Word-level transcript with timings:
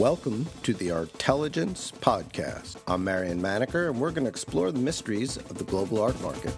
Welcome 0.00 0.46
to 0.62 0.72
the 0.72 0.92
Artelligence 0.92 1.92
Podcast. 1.92 2.78
I'm 2.88 3.04
Marion 3.04 3.38
Maneker, 3.38 3.90
and 3.90 4.00
we're 4.00 4.12
going 4.12 4.24
to 4.24 4.30
explore 4.30 4.72
the 4.72 4.78
mysteries 4.78 5.36
of 5.36 5.58
the 5.58 5.64
global 5.64 6.00
art 6.00 6.18
market. 6.22 6.54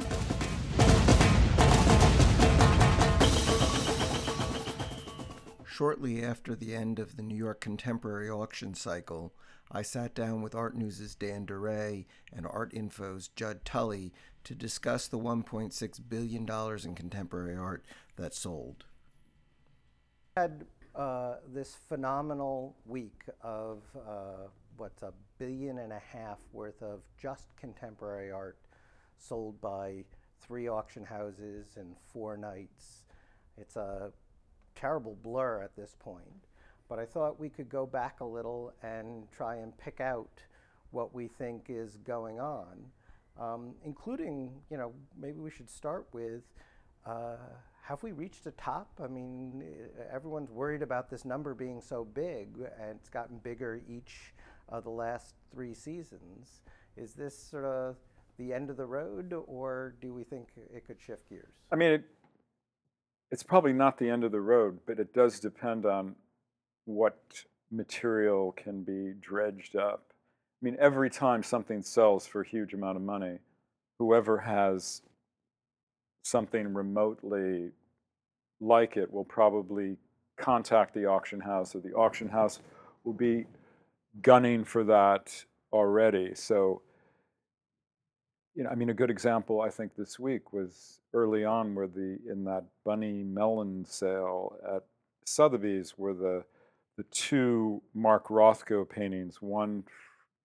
Shortly 5.67 6.22
after 6.22 6.54
the 6.54 6.72
end 6.72 7.01
of 7.01 7.17
the 7.17 7.24
New 7.24 7.35
York 7.35 7.60
Contemporary 7.60 8.31
auction 8.31 8.74
cycle, 8.74 9.35
I 9.72 9.83
sat 9.83 10.15
down 10.15 10.43
with 10.43 10.54
Art 10.54 10.77
News' 10.77 11.17
Dan 11.17 11.45
Duray 11.45 12.06
and 12.33 12.47
Art 12.47 12.72
Info's 12.72 13.27
Judd 13.27 13.65
Tully 13.65 14.13
to 14.45 14.54
discuss 14.54 15.09
the 15.09 15.19
$1.6 15.19 16.01
billion 16.09 16.48
in 16.48 16.95
contemporary 16.95 17.56
art 17.56 17.84
that 18.15 18.34
sold. 18.34 18.84
had 20.37 20.66
uh, 20.95 21.37
this 21.52 21.77
phenomenal 21.88 22.77
week 22.87 23.23
of 23.42 23.82
uh, 23.96 24.48
what's 24.77 25.02
a 25.02 25.12
billion 25.38 25.78
and 25.78 25.92
a 25.92 25.98
half 25.98 26.38
worth 26.52 26.82
of 26.82 27.01
just 27.20 27.56
contemporary 27.56 28.30
art 28.30 28.59
sold 29.16 29.60
by 29.60 30.05
three 30.41 30.68
auction 30.68 31.05
houses 31.05 31.77
in 31.77 31.95
four 32.12 32.37
nights. 32.37 33.05
It's 33.56 33.77
a 33.77 34.12
terrible 34.74 35.16
blur 35.23 35.62
at 35.62 35.77
this 35.77 35.95
point, 35.98 36.46
but 36.88 36.98
I 36.98 37.06
thought 37.06 37.38
we 37.38 37.48
could 37.48 37.68
go 37.68 37.87
back 37.87 38.20
a 38.20 38.24
little 38.24 38.73
and 38.82 39.30
try 39.30 39.56
and 39.56 39.77
pick 39.79 40.01
out 40.01 40.43
what 40.90 41.15
we 41.15 41.29
think 41.29 41.66
is 41.68 41.96
going 42.04 42.38
on, 42.38 42.84
um, 43.40 43.74
including, 43.84 44.51
you 44.70 44.77
know, 44.77 44.93
maybe 45.18 45.38
we 45.38 45.51
should 45.51 45.70
start 45.70 46.06
with. 46.12 46.43
Uh, 47.06 47.37
have 47.83 48.03
we 48.03 48.13
reached 48.13 48.47
a 48.47 48.53
top? 48.53 49.01
I 49.03 49.09
mean, 49.09 49.63
everyone's 50.13 50.51
worried 50.51 50.83
about 50.83 51.11
this 51.11 51.25
number 51.25 51.53
being 51.53 51.81
so 51.81 52.05
big, 52.05 52.57
and 52.80 52.97
it's 52.99 53.09
gotten 53.09 53.39
bigger 53.39 53.83
each 53.89 54.33
of 54.69 54.85
the 54.85 54.91
last 54.91 55.35
three 55.52 55.74
seasons. 55.74 56.63
Is 56.97 57.13
this 57.15 57.37
sort 57.37 57.65
of 57.65 57.97
the 58.39 58.52
end 58.52 58.71
of 58.71 58.77
the 58.77 58.87
road, 58.87 59.35
or 59.47 59.97
do 60.01 60.15
we 60.15 60.23
think 60.23 60.49
it 60.73 60.87
could 60.87 61.01
shift 61.01 61.29
gears? 61.29 61.55
I 61.73 61.77
mean, 61.77 61.91
it, 61.91 62.05
it's 63.33 63.43
probably 63.43 63.73
not 63.73 63.99
the 63.99 64.08
end 64.08 64.22
of 64.22 64.30
the 64.30 64.41
road, 64.41 64.78
but 64.86 65.00
it 65.00 65.12
does 65.12 65.41
depend 65.41 65.84
on 65.84 66.14
what 66.84 67.19
material 67.72 68.52
can 68.52 68.84
be 68.84 69.12
dredged 69.20 69.74
up. 69.74 70.12
I 70.62 70.64
mean, 70.64 70.77
every 70.78 71.11
time 71.11 71.42
something 71.42 71.83
sells 71.83 72.27
for 72.27 72.42
a 72.42 72.46
huge 72.46 72.74
amount 72.74 72.96
of 72.96 73.02
money, 73.02 73.39
whoever 73.98 74.39
has 74.39 75.02
something 76.22 76.72
remotely 76.72 77.70
like 78.60 78.96
it 78.96 79.12
will 79.12 79.24
probably 79.24 79.96
contact 80.36 80.94
the 80.94 81.06
auction 81.06 81.40
house, 81.40 81.74
or 81.74 81.80
the 81.80 81.92
auction 81.92 82.28
house 82.28 82.60
will 83.04 83.12
be 83.12 83.44
gunning 84.22 84.64
for 84.64 84.84
that 84.84 85.44
already. 85.72 86.34
So, 86.34 86.82
you 88.54 88.64
know, 88.64 88.70
I 88.70 88.74
mean, 88.74 88.90
a 88.90 88.94
good 88.94 89.10
example 89.10 89.60
I 89.60 89.70
think 89.70 89.96
this 89.96 90.18
week 90.18 90.52
was 90.52 91.00
early 91.12 91.44
on, 91.44 91.74
where 91.74 91.86
the 91.86 92.18
in 92.30 92.44
that 92.44 92.64
Bunny 92.84 93.22
Mellon 93.22 93.84
sale 93.84 94.56
at 94.64 94.84
Sotheby's, 95.24 95.98
were 95.98 96.14
the 96.14 96.44
the 96.98 97.04
two 97.04 97.82
Mark 97.94 98.28
Rothko 98.28 98.88
paintings, 98.88 99.40
one 99.40 99.84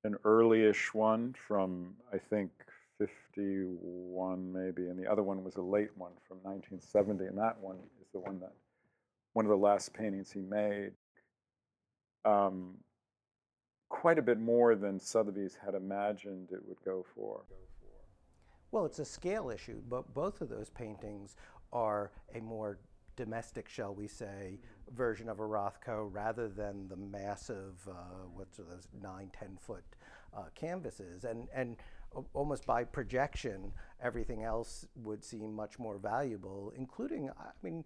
an 0.03 0.15
early-ish 0.23 0.93
one 0.93 1.35
from 1.47 1.93
I 2.13 2.17
think 2.17 2.51
51 3.37 4.51
maybe, 4.51 4.89
and 4.89 4.97
the 4.97 5.09
other 5.09 5.23
one 5.23 5.43
was 5.43 5.55
a 5.57 5.61
late 5.61 5.91
one 5.95 6.13
from 6.27 6.37
1970, 6.37 7.25
and 7.25 7.37
that 7.37 7.59
one 7.59 7.77
is 8.01 8.07
the 8.11 8.19
one 8.19 8.39
that 8.39 8.53
one 9.33 9.45
of 9.45 9.49
the 9.49 9.57
last 9.57 9.93
paintings 9.93 10.31
he 10.31 10.41
made. 10.41 10.91
Um, 12.25 12.75
quite 13.89 14.17
a 14.17 14.21
bit 14.21 14.39
more 14.39 14.75
than 14.75 14.99
Sotheby's 14.99 15.55
had 15.63 15.75
imagined 15.75 16.49
it 16.51 16.59
would 16.67 16.81
go 16.83 17.05
for. 17.15 17.43
Well, 18.71 18.85
it's 18.85 18.99
a 18.99 19.05
scale 19.05 19.49
issue, 19.49 19.81
but 19.87 20.13
both 20.13 20.41
of 20.41 20.49
those 20.49 20.69
paintings 20.69 21.35
are 21.71 22.11
a 22.35 22.41
more 22.41 22.79
domestic, 23.15 23.69
shall 23.69 23.93
we 23.93 24.07
say, 24.07 24.59
version 24.93 25.29
of 25.29 25.39
a 25.39 25.43
Rothko 25.43 26.09
rather 26.11 26.49
than 26.49 26.87
the 26.87 26.97
massive, 26.97 27.75
uh, 27.87 28.25
what's 28.33 28.57
those 28.57 28.87
nine, 29.01 29.31
ten 29.37 29.57
foot 29.59 29.83
uh, 30.35 30.45
canvases. 30.53 31.23
And, 31.23 31.47
and 31.53 31.77
almost 32.33 32.65
by 32.65 32.83
projection, 32.83 33.71
everything 34.01 34.43
else 34.43 34.85
would 34.95 35.23
seem 35.23 35.53
much 35.53 35.79
more 35.79 35.97
valuable, 35.97 36.73
including, 36.75 37.29
I 37.29 37.51
mean, 37.61 37.83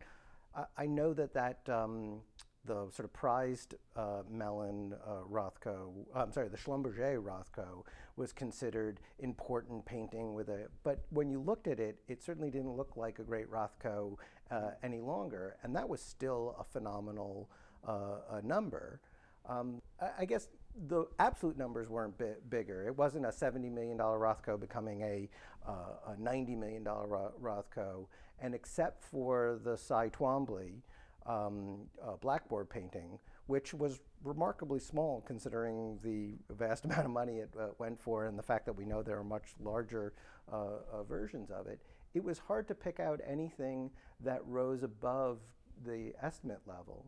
I, 0.56 0.66
I 0.78 0.86
know 0.86 1.14
that 1.14 1.34
that 1.34 1.68
um, 1.70 2.22
the 2.66 2.88
sort 2.92 3.06
of 3.06 3.14
prized 3.14 3.76
uh, 3.96 4.22
Mellon 4.30 4.94
uh, 5.06 5.24
Rothko, 5.30 5.92
I'm 6.16 6.32
sorry, 6.32 6.50
the 6.50 6.58
Schlumberger 6.58 7.22
Rothko 7.22 7.84
was 8.16 8.32
considered 8.32 9.00
important 9.20 9.86
painting 9.86 10.34
with 10.34 10.50
a, 10.50 10.68
but 10.84 11.06
when 11.10 11.30
you 11.30 11.40
looked 11.40 11.68
at 11.68 11.80
it, 11.80 11.98
it 12.08 12.22
certainly 12.22 12.52
didn't 12.52 12.76
look 12.76 12.96
like 12.96 13.20
a 13.20 13.24
great 13.24 13.50
Rothko 13.50 14.18
uh, 14.52 14.72
any 14.84 15.00
longer, 15.00 15.58
and 15.64 15.76
that 15.76 15.88
was 15.90 16.02
still 16.02 16.56
a 16.60 16.64
phenomenal 16.64 17.50
uh, 17.88 18.42
number. 18.44 19.02
Um, 19.48 19.82
I, 20.02 20.10
I 20.20 20.26
guess 20.26 20.48
the 20.88 21.06
absolute 21.20 21.58
numbers 21.58 21.90
weren't 21.90 22.18
bi- 22.18 22.36
bigger. 22.50 22.88
It 22.88 22.98
wasn't 22.98 23.26
a 23.26 23.30
$70 23.30 23.72
million 23.72 23.98
Rothko 23.98 24.60
becoming 24.60 25.02
a, 25.02 25.30
uh, 25.68 26.14
a 26.14 26.16
$90 26.22 26.58
million 26.58 26.84
Ro- 26.84 27.34
Rothko. 27.42 28.06
And 28.40 28.56
except 28.56 29.04
for 29.04 29.60
the 29.64 29.78
Cy 29.78 30.10
Twombly 30.10 30.82
um, 31.26 31.82
uh, 32.04 32.16
blackboard 32.22 32.70
painting, 32.70 33.20
which 33.48 33.74
was 33.74 34.00
remarkably 34.24 34.80
small 34.80 35.22
considering 35.22 36.00
the 36.04 36.34
vast 36.54 36.86
amount 36.86 37.06
of 37.06 37.12
money 37.12 37.38
it 37.38 37.50
uh, 37.60 37.68
went 37.78 38.00
for 38.02 38.26
and 38.26 38.38
the 38.38 38.44
fact 38.44 38.66
that 38.66 38.74
we 38.74 38.86
know 38.86 39.04
there 39.04 39.18
are 39.18 39.24
much 39.24 39.54
larger 39.60 40.14
uh, 40.52 40.66
uh, 40.92 41.04
versions 41.04 41.52
of 41.52 41.68
it, 41.68 41.80
it 42.14 42.24
was 42.24 42.40
hard 42.40 42.68
to 42.68 42.76
pick 42.76 43.00
out 43.00 43.22
anything 43.26 43.90
that 44.20 44.42
rose 44.46 44.84
above 44.84 45.40
the 45.86 46.14
estimate 46.22 46.60
level. 46.66 47.06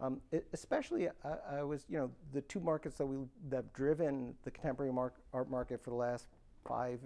Um, 0.00 0.20
it, 0.30 0.46
especially, 0.52 1.08
I, 1.08 1.58
I, 1.58 1.62
was, 1.62 1.84
you 1.88 1.98
know, 1.98 2.10
the 2.32 2.40
two 2.42 2.60
markets 2.60 2.98
that 2.98 3.06
we 3.06 3.16
that 3.48 3.56
have 3.56 3.72
driven 3.72 4.34
the 4.44 4.50
contemporary 4.50 4.92
art 5.32 5.50
market 5.50 5.82
for 5.82 5.90
the 5.90 5.96
last 5.96 6.28
five, 6.66 7.00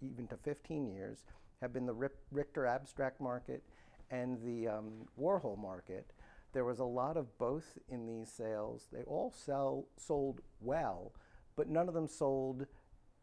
even 0.00 0.26
to 0.28 0.36
15 0.36 0.88
years, 0.88 1.24
have 1.60 1.72
been 1.72 1.86
the 1.86 1.92
Rip, 1.92 2.18
Richter 2.32 2.66
abstract 2.66 3.20
market 3.20 3.62
and 4.10 4.40
the 4.42 4.68
um, 4.68 5.06
Warhol 5.20 5.56
market. 5.56 6.12
There 6.52 6.64
was 6.64 6.80
a 6.80 6.84
lot 6.84 7.16
of 7.16 7.38
both 7.38 7.78
in 7.88 8.06
these 8.06 8.30
sales. 8.30 8.88
They 8.92 9.02
all 9.02 9.30
sell 9.30 9.86
sold 9.96 10.40
well, 10.60 11.12
but 11.56 11.68
none 11.68 11.88
of 11.88 11.94
them 11.94 12.08
sold 12.08 12.66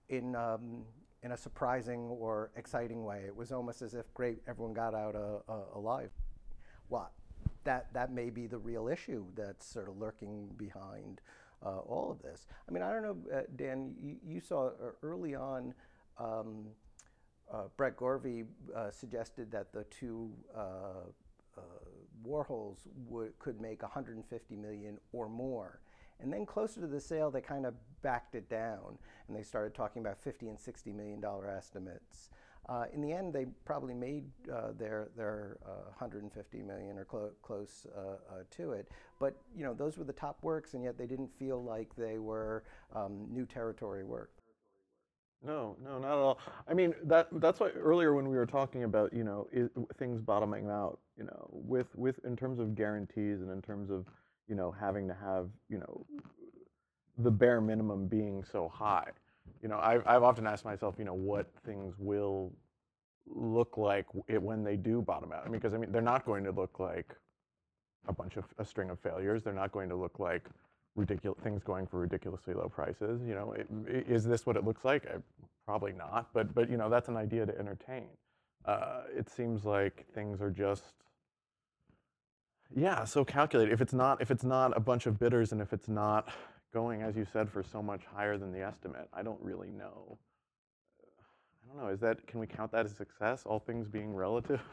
in 0.07 0.35
um, 0.35 0.83
in 1.21 1.33
a 1.33 1.37
surprising 1.37 2.01
or 2.09 2.51
exciting 2.55 3.03
way. 3.03 3.23
It 3.27 3.35
was 3.35 3.51
almost 3.51 3.81
as 3.81 3.93
if 3.93 4.11
great, 4.13 4.39
everyone 4.47 4.73
got 4.73 4.95
out 4.95 5.15
uh, 5.15 5.51
uh, 5.51 5.63
alive. 5.75 6.11
What? 6.87 7.11
That, 7.63 7.93
that 7.93 8.11
may 8.11 8.29
be 8.29 8.47
the 8.47 8.57
real 8.57 8.87
issue 8.87 9.25
that's 9.35 9.65
sort 9.65 9.89
of 9.89 9.97
lurking 9.97 10.49
behind 10.57 11.21
uh, 11.63 11.79
all 11.79 12.09
of 12.11 12.21
this. 12.21 12.47
I 12.67 12.71
mean, 12.71 12.83
I 12.83 12.91
don't 12.91 13.03
know, 13.03 13.17
uh, 13.37 13.41
Dan, 13.55 13.93
you, 13.99 14.15
you, 14.25 14.39
saw 14.39 14.67
uh, 14.67 14.91
early 15.03 15.35
on 15.35 15.73
um, 16.17 16.67
uh, 17.51 17.63
Brett 17.75 17.97
Gorvy 17.97 18.45
uh, 18.75 18.89
suggested 18.91 19.51
that 19.51 19.73
the 19.73 19.83
two 19.85 20.31
uh, 20.55 21.09
Warhols 22.25 22.79
would, 23.07 23.37
could 23.39 23.61
make 23.61 23.81
150 23.81 24.55
million 24.55 24.97
or 25.11 25.29
more. 25.29 25.79
And 26.21 26.31
then 26.33 26.45
closer 26.45 26.81
to 26.81 26.87
the 26.87 26.99
sale, 26.99 27.31
they 27.31 27.41
kind 27.41 27.65
of 27.65 27.75
backed 28.01 28.35
it 28.35 28.49
down 28.49 28.97
and 29.27 29.37
they 29.37 29.43
started 29.43 29.73
talking 29.73 30.01
about 30.01 30.19
50 30.19 30.49
and 30.49 30.59
60 30.59 30.91
million 30.91 31.21
dollar 31.21 31.49
estimates. 31.49 32.29
Uh, 32.69 32.85
in 32.93 33.01
the 33.01 33.11
end, 33.11 33.33
they 33.33 33.47
probably 33.65 33.95
made 33.95 34.25
uh, 34.53 34.73
their 34.77 35.09
their 35.17 35.57
uh, 35.65 35.89
150 35.97 36.61
million 36.61 36.99
or 36.99 37.05
clo- 37.05 37.31
close 37.41 37.87
uh, 37.97 38.01
uh, 38.01 38.43
to 38.51 38.73
it. 38.73 38.89
But 39.19 39.35
you 39.55 39.63
know, 39.63 39.73
those 39.73 39.97
were 39.97 40.03
the 40.03 40.13
top 40.13 40.37
works, 40.43 40.75
and 40.75 40.83
yet 40.83 40.95
they 40.95 41.07
didn't 41.07 41.31
feel 41.39 41.63
like 41.63 41.95
they 41.97 42.19
were 42.19 42.63
um, 42.95 43.25
new 43.31 43.47
territory 43.47 44.03
work. 44.03 44.31
No, 45.43 45.77
no, 45.83 45.97
not 45.97 46.11
at 46.11 46.17
all. 46.17 46.39
I 46.67 46.75
mean, 46.75 46.93
that 47.05 47.29
that's 47.33 47.59
why 47.59 47.69
earlier 47.69 48.13
when 48.13 48.29
we 48.29 48.35
were 48.35 48.45
talking 48.45 48.83
about 48.83 49.13
you 49.13 49.23
know 49.23 49.47
is, 49.51 49.69
things 49.97 50.21
bottoming 50.21 50.69
out, 50.69 50.99
you 51.17 51.23
know, 51.23 51.49
with 51.49 51.87
with 51.95 52.23
in 52.23 52.35
terms 52.35 52.59
of 52.59 52.75
guarantees 52.75 53.41
and 53.41 53.49
in 53.49 53.63
terms 53.63 53.89
of 53.89 54.05
you 54.47 54.53
know 54.53 54.71
having 54.71 55.07
to 55.07 55.15
have 55.15 55.49
you 55.69 55.79
know 55.79 56.05
the 57.17 57.31
bare 57.31 57.61
minimum 57.61 58.05
being 58.05 58.43
so 58.43 58.69
high 58.69 59.09
you 59.61 59.69
know, 59.69 59.79
I've, 59.79 60.03
I've 60.07 60.23
often 60.23 60.47
asked 60.47 60.65
myself, 60.65 60.95
you 60.97 61.05
know, 61.05 61.13
what 61.13 61.47
things 61.65 61.95
will 61.97 62.53
look 63.29 63.77
like 63.77 64.07
it 64.27 64.41
when 64.41 64.63
they 64.63 64.77
do 64.77 65.01
bottom 65.01 65.31
out. 65.33 65.41
I 65.45 65.45
mean, 65.49 65.59
because 65.59 65.73
I 65.73 65.77
mean, 65.77 65.91
they're 65.91 66.01
not 66.01 66.25
going 66.25 66.43
to 66.45 66.51
look 66.51 66.79
like 66.79 67.15
a 68.07 68.13
bunch 68.13 68.37
of 68.37 68.45
a 68.59 68.65
string 68.65 68.89
of 68.91 68.99
failures. 68.99 69.43
They're 69.43 69.53
not 69.53 69.71
going 69.71 69.89
to 69.89 69.95
look 69.95 70.19
like 70.19 70.45
ridiculous 70.95 71.39
things 71.43 71.63
going 71.63 71.87
for 71.87 71.99
ridiculously 71.99 72.53
low 72.55 72.69
prices. 72.69 73.21
You 73.27 73.35
know, 73.35 73.53
it, 73.53 73.67
is 74.09 74.25
this 74.25 74.45
what 74.45 74.57
it 74.57 74.65
looks 74.65 74.85
like? 74.85 75.07
I, 75.07 75.17
probably 75.65 75.93
not. 75.93 76.29
But 76.33 76.55
but 76.55 76.69
you 76.69 76.77
know, 76.77 76.89
that's 76.89 77.09
an 77.09 77.17
idea 77.17 77.45
to 77.45 77.57
entertain. 77.59 78.07
Uh, 78.65 79.03
it 79.17 79.29
seems 79.29 79.65
like 79.65 80.05
things 80.15 80.41
are 80.41 80.51
just 80.51 80.95
Yeah, 82.75 83.05
so 83.05 83.25
calculate 83.25 83.71
if 83.71 83.81
it's 83.81 83.93
not 83.93 84.21
if 84.21 84.31
it's 84.31 84.43
not 84.45 84.77
a 84.77 84.81
bunch 84.81 85.07
of 85.07 85.19
bidders 85.19 85.51
and 85.53 85.61
if 85.61 85.73
it's 85.73 85.89
not 85.89 86.29
going 86.73 87.01
as 87.03 87.17
you 87.17 87.25
said 87.33 87.49
for 87.49 87.63
so 87.63 87.81
much 87.83 88.03
higher 88.05 88.37
than 88.37 88.51
the 88.53 88.61
estimate, 88.61 89.09
I 89.13 89.23
don't 89.23 89.41
really 89.41 89.69
know. 89.71 90.19
I 91.69 91.75
don't 91.75 91.85
know. 91.85 91.91
Is 91.91 91.99
that 91.99 92.25
can 92.27 92.39
we 92.39 92.47
count 92.47 92.71
that 92.71 92.85
as 92.85 92.95
success? 92.95 93.43
All 93.45 93.59
things 93.59 93.87
being 93.87 94.15
relative. 94.15 94.61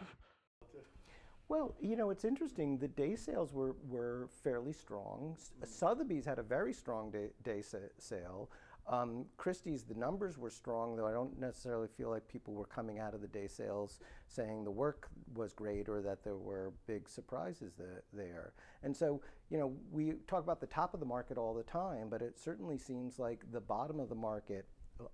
Well, 1.49 1.77
you 1.81 1.95
know, 1.95 2.11
it's 2.11 2.25
interesting. 2.25 2.77
The 2.77 2.89
day 2.89 3.15
sales 3.15 3.53
were, 3.53 3.77
were 3.89 4.29
fairly 4.43 4.73
strong. 4.73 5.37
S- 5.37 5.53
Sotheby's 5.65 6.25
had 6.25 6.41
a 6.41 6.43
very 6.43 6.73
strong 6.73 7.13
day, 7.13 7.29
day 7.45 7.63
sa- 7.63 7.79
sale. 7.99 8.51
Um, 8.89 9.27
Christie's, 9.37 9.85
the 9.85 9.95
numbers 9.95 10.39
were 10.39 10.51
strong, 10.51 10.97
though 10.97 11.07
I 11.07 11.13
don't 11.13 11.39
necessarily 11.39 11.87
feel 11.87 12.11
like 12.11 12.27
people 12.27 12.55
were 12.55 12.67
coming 12.67 12.99
out 12.99 13.15
of 13.15 13.21
the 13.21 13.29
day 13.29 13.47
sales 13.47 14.01
saying 14.27 14.65
the 14.65 14.73
work 14.73 15.09
was 15.35 15.53
great 15.53 15.89
or 15.89 16.03
that 16.03 16.25
there 16.25 16.37
were 16.37 16.73
big 16.89 17.09
surprises 17.09 17.75
there. 18.13 18.53
And 18.83 18.97
so, 18.97 19.21
you 19.49 19.59
know, 19.59 19.73
we 19.93 20.15
talk 20.27 20.43
about 20.43 20.61
the 20.61 20.67
top 20.67 20.95
of 20.95 21.01
the 21.01 21.07
market 21.07 21.39
all 21.39 21.55
the 21.55 21.63
time, 21.63 22.09
but 22.09 22.23
it 22.23 22.41
certainly 22.41 22.79
seems 22.79 23.21
like 23.21 23.45
the 23.53 23.61
bottom 23.61 24.01
of 24.01 24.09
the 24.09 24.15
market 24.17 24.67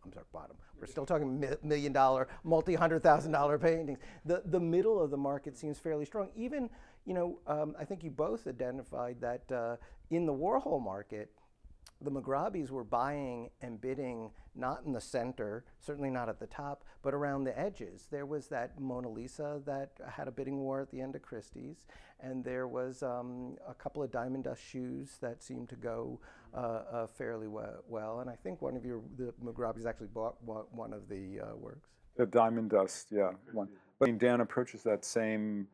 I'm 0.05 0.13
sorry, 0.13 0.27
bottom. 0.33 0.57
We're 0.81 0.87
still 0.87 1.07
talking 1.07 1.45
million 1.63 1.93
dollar, 1.93 2.29
multi 2.45 2.75
hundred 2.75 3.03
thousand 3.03 3.33
dollar 3.33 3.59
paintings. 3.59 3.99
The 4.25 4.43
the 4.47 4.61
middle 4.61 5.01
of 5.01 5.11
the 5.11 5.17
market 5.17 5.57
seems 5.57 5.79
fairly 5.79 6.05
strong. 6.05 6.29
Even 6.35 6.71
you 7.05 7.15
know, 7.15 7.39
um, 7.47 7.75
I 7.79 7.85
think 7.85 8.05
you 8.05 8.11
both 8.11 8.47
identified 8.47 9.21
that 9.21 9.51
uh, 9.51 9.77
in 10.11 10.27
the 10.27 10.33
Warhol 10.33 10.83
market, 10.83 11.31
the 12.03 12.11
Mugrabis 12.11 12.71
were 12.71 12.85
buying 12.85 13.51
and 13.61 13.81
bidding 13.81 14.31
not 14.55 14.83
in 14.85 14.93
the 14.93 15.01
center, 15.01 15.65
certainly 15.81 16.11
not 16.11 16.29
at 16.29 16.39
the 16.39 16.47
top, 16.47 16.85
but 17.03 17.15
around 17.15 17.45
the 17.45 17.59
edges. 17.59 18.09
There 18.11 18.27
was 18.27 18.49
that 18.49 18.79
Mona 18.79 19.09
Lisa 19.09 19.63
that 19.67 19.93
had 20.09 20.29
a 20.29 20.31
bidding 20.31 20.59
war 20.59 20.81
at 20.81 20.91
the 20.91 21.01
end 21.01 21.17
of 21.17 21.23
Christie's, 21.23 21.87
and 22.21 22.45
there 22.45 22.69
was 22.69 23.03
um, 23.03 23.57
a 23.67 23.75
couple 23.75 24.03
of 24.03 24.11
diamond 24.11 24.45
dust 24.45 24.63
shoes 24.63 25.19
that 25.21 25.43
seemed 25.43 25.69
to 25.71 25.77
go 25.77 26.21
uh, 26.55 26.83
uh, 26.93 27.07
fairly 27.07 27.49
we- 27.49 27.63
well. 27.89 28.21
And 28.21 28.29
I 28.29 28.37
think 28.37 28.61
one 28.61 28.77
of 28.77 28.85
your 28.85 29.01
the 29.17 29.33
Mugrabis 29.43 29.87
actually 29.87 30.09
bought 30.09 30.37
one 30.43 30.93
of 30.93 31.09
the 31.09 31.41
uh, 31.41 31.57
works. 31.57 31.89
The 32.17 32.27
diamond 32.27 32.71
dust, 32.71 33.09
yeah. 33.11 33.31
One. 33.53 33.69
But 33.99 34.19
Dan 34.19 34.41
approaches 34.41 34.83
that 34.83 35.05
same 35.05 35.67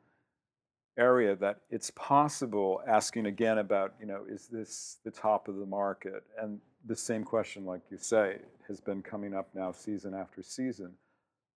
area 0.98 1.36
that 1.36 1.60
it's 1.70 1.90
possible, 1.92 2.82
asking 2.86 3.26
again 3.26 3.58
about, 3.58 3.94
you 4.00 4.06
know, 4.06 4.24
is 4.28 4.48
this 4.48 4.98
the 5.04 5.10
top 5.10 5.48
of 5.48 5.56
the 5.56 5.66
market? 5.66 6.24
And 6.40 6.60
the 6.84 6.96
same 6.96 7.24
question, 7.24 7.64
like 7.64 7.82
you 7.90 7.96
say, 7.98 8.38
has 8.66 8.80
been 8.80 9.02
coming 9.02 9.34
up 9.34 9.48
now 9.54 9.72
season 9.72 10.12
after 10.14 10.42
season. 10.42 10.92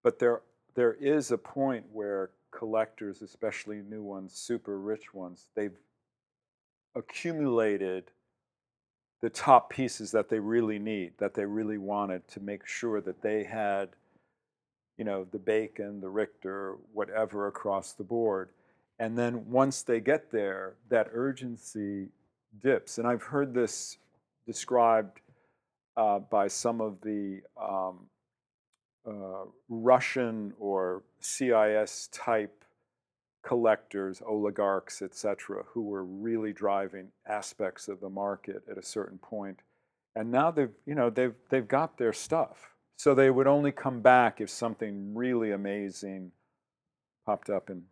But 0.03 0.19
there, 0.19 0.43
there 0.75 0.95
is 0.95 1.31
a 1.33 1.39
point 1.39 1.85
where 1.93 2.31
collectors, 2.51 3.21
especially 3.23 3.83
new 3.83 4.03
ones, 4.03 4.33
super 4.33 4.79
rich 4.79 5.13
ones, 5.13 5.49
they've 5.55 5.77
accumulated 6.95 8.05
the 9.21 9.31
top 9.31 9.71
pieces 9.71 10.11
that 10.13 10.29
they 10.29 10.39
really 10.39 10.79
need, 10.79 11.13
that 11.19 11.35
they 11.35 11.45
really 11.45 11.79
wanted 11.79 12.27
to 12.29 12.41
make 12.41 12.67
sure 12.67 13.01
that 13.01 13.23
they 13.23 13.45
had, 13.45 13.91
you 14.99 15.05
know, 15.05 15.27
the 15.31 15.39
Bacon, 15.39 16.01
the 16.01 16.09
Richter, 16.09 16.77
whatever 16.93 17.47
across 17.47 17.93
the 17.93 18.05
board. 18.05 18.51
And 19.03 19.19
then 19.19 19.51
once 19.51 19.83
they 19.83 19.99
get 19.99 20.31
there, 20.31 20.75
that 20.89 21.09
urgency 21.13 22.11
dips. 22.63 22.99
And 22.99 23.07
I've 23.09 23.25
heard 23.25 23.53
this 23.53 23.99
described 24.47 25.19
uh, 25.97 26.21
by 26.21 26.47
some 26.47 26.81
of 26.81 27.01
the 27.01 27.41
um, 27.61 28.07
uh, 29.05 29.47
Russian 29.69 30.53
or 30.57 31.03
CIS 31.19 32.11
type 32.13 32.65
collectors, 33.45 34.23
oligarchs, 34.25 35.03
etc., 35.03 35.65
who 35.67 35.83
were 35.83 36.05
really 36.05 36.53
driving 36.53 37.09
aspects 37.27 37.89
of 37.89 37.99
the 37.99 38.09
market 38.09 38.63
at 38.71 38.79
a 38.79 38.85
certain 38.85 39.19
point. 39.19 39.63
And 40.15 40.31
now 40.31 40.53
they've, 40.53 40.71
you 40.87 40.95
know, 40.95 41.11
they've 41.11 41.35
they've 41.51 41.67
got 41.67 41.99
their 41.99 42.13
stuff. 42.13 42.77
So 42.95 43.17
they 43.17 43.31
would 43.31 43.49
only 43.49 43.73
come 43.73 44.01
back 44.01 44.41
if 44.41 44.49
something 44.49 45.13
really 45.13 45.51
amazing 45.51 46.31
popped 47.27 47.51
up 47.51 47.69
and 47.69 47.83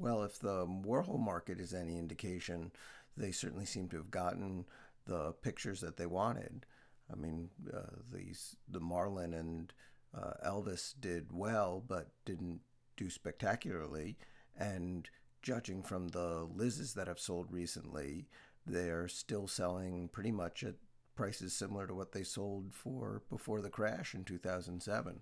Well, 0.00 0.22
if 0.22 0.38
the 0.38 0.66
Warhol 0.66 1.20
market 1.20 1.60
is 1.60 1.74
any 1.74 1.98
indication, 1.98 2.72
they 3.18 3.32
certainly 3.32 3.66
seem 3.66 3.90
to 3.90 3.98
have 3.98 4.10
gotten 4.10 4.64
the 5.04 5.32
pictures 5.42 5.82
that 5.82 5.98
they 5.98 6.06
wanted. 6.06 6.64
I 7.12 7.16
mean, 7.16 7.50
uh, 7.70 7.96
these 8.10 8.56
the 8.66 8.80
Marilyn 8.80 9.34
and 9.34 9.72
uh, 10.16 10.32
Elvis 10.44 10.94
did 10.98 11.30
well, 11.30 11.84
but 11.86 12.12
didn't 12.24 12.60
do 12.96 13.10
spectacularly. 13.10 14.16
And 14.58 15.06
judging 15.42 15.82
from 15.82 16.08
the 16.08 16.48
Liz's 16.50 16.94
that 16.94 17.06
have 17.06 17.20
sold 17.20 17.52
recently, 17.52 18.26
they're 18.64 19.06
still 19.06 19.46
selling 19.46 20.08
pretty 20.08 20.32
much 20.32 20.64
at 20.64 20.76
prices 21.14 21.52
similar 21.52 21.86
to 21.86 21.94
what 21.94 22.12
they 22.12 22.22
sold 22.22 22.72
for 22.72 23.20
before 23.28 23.60
the 23.60 23.68
crash 23.68 24.14
in 24.14 24.24
2007. 24.24 25.20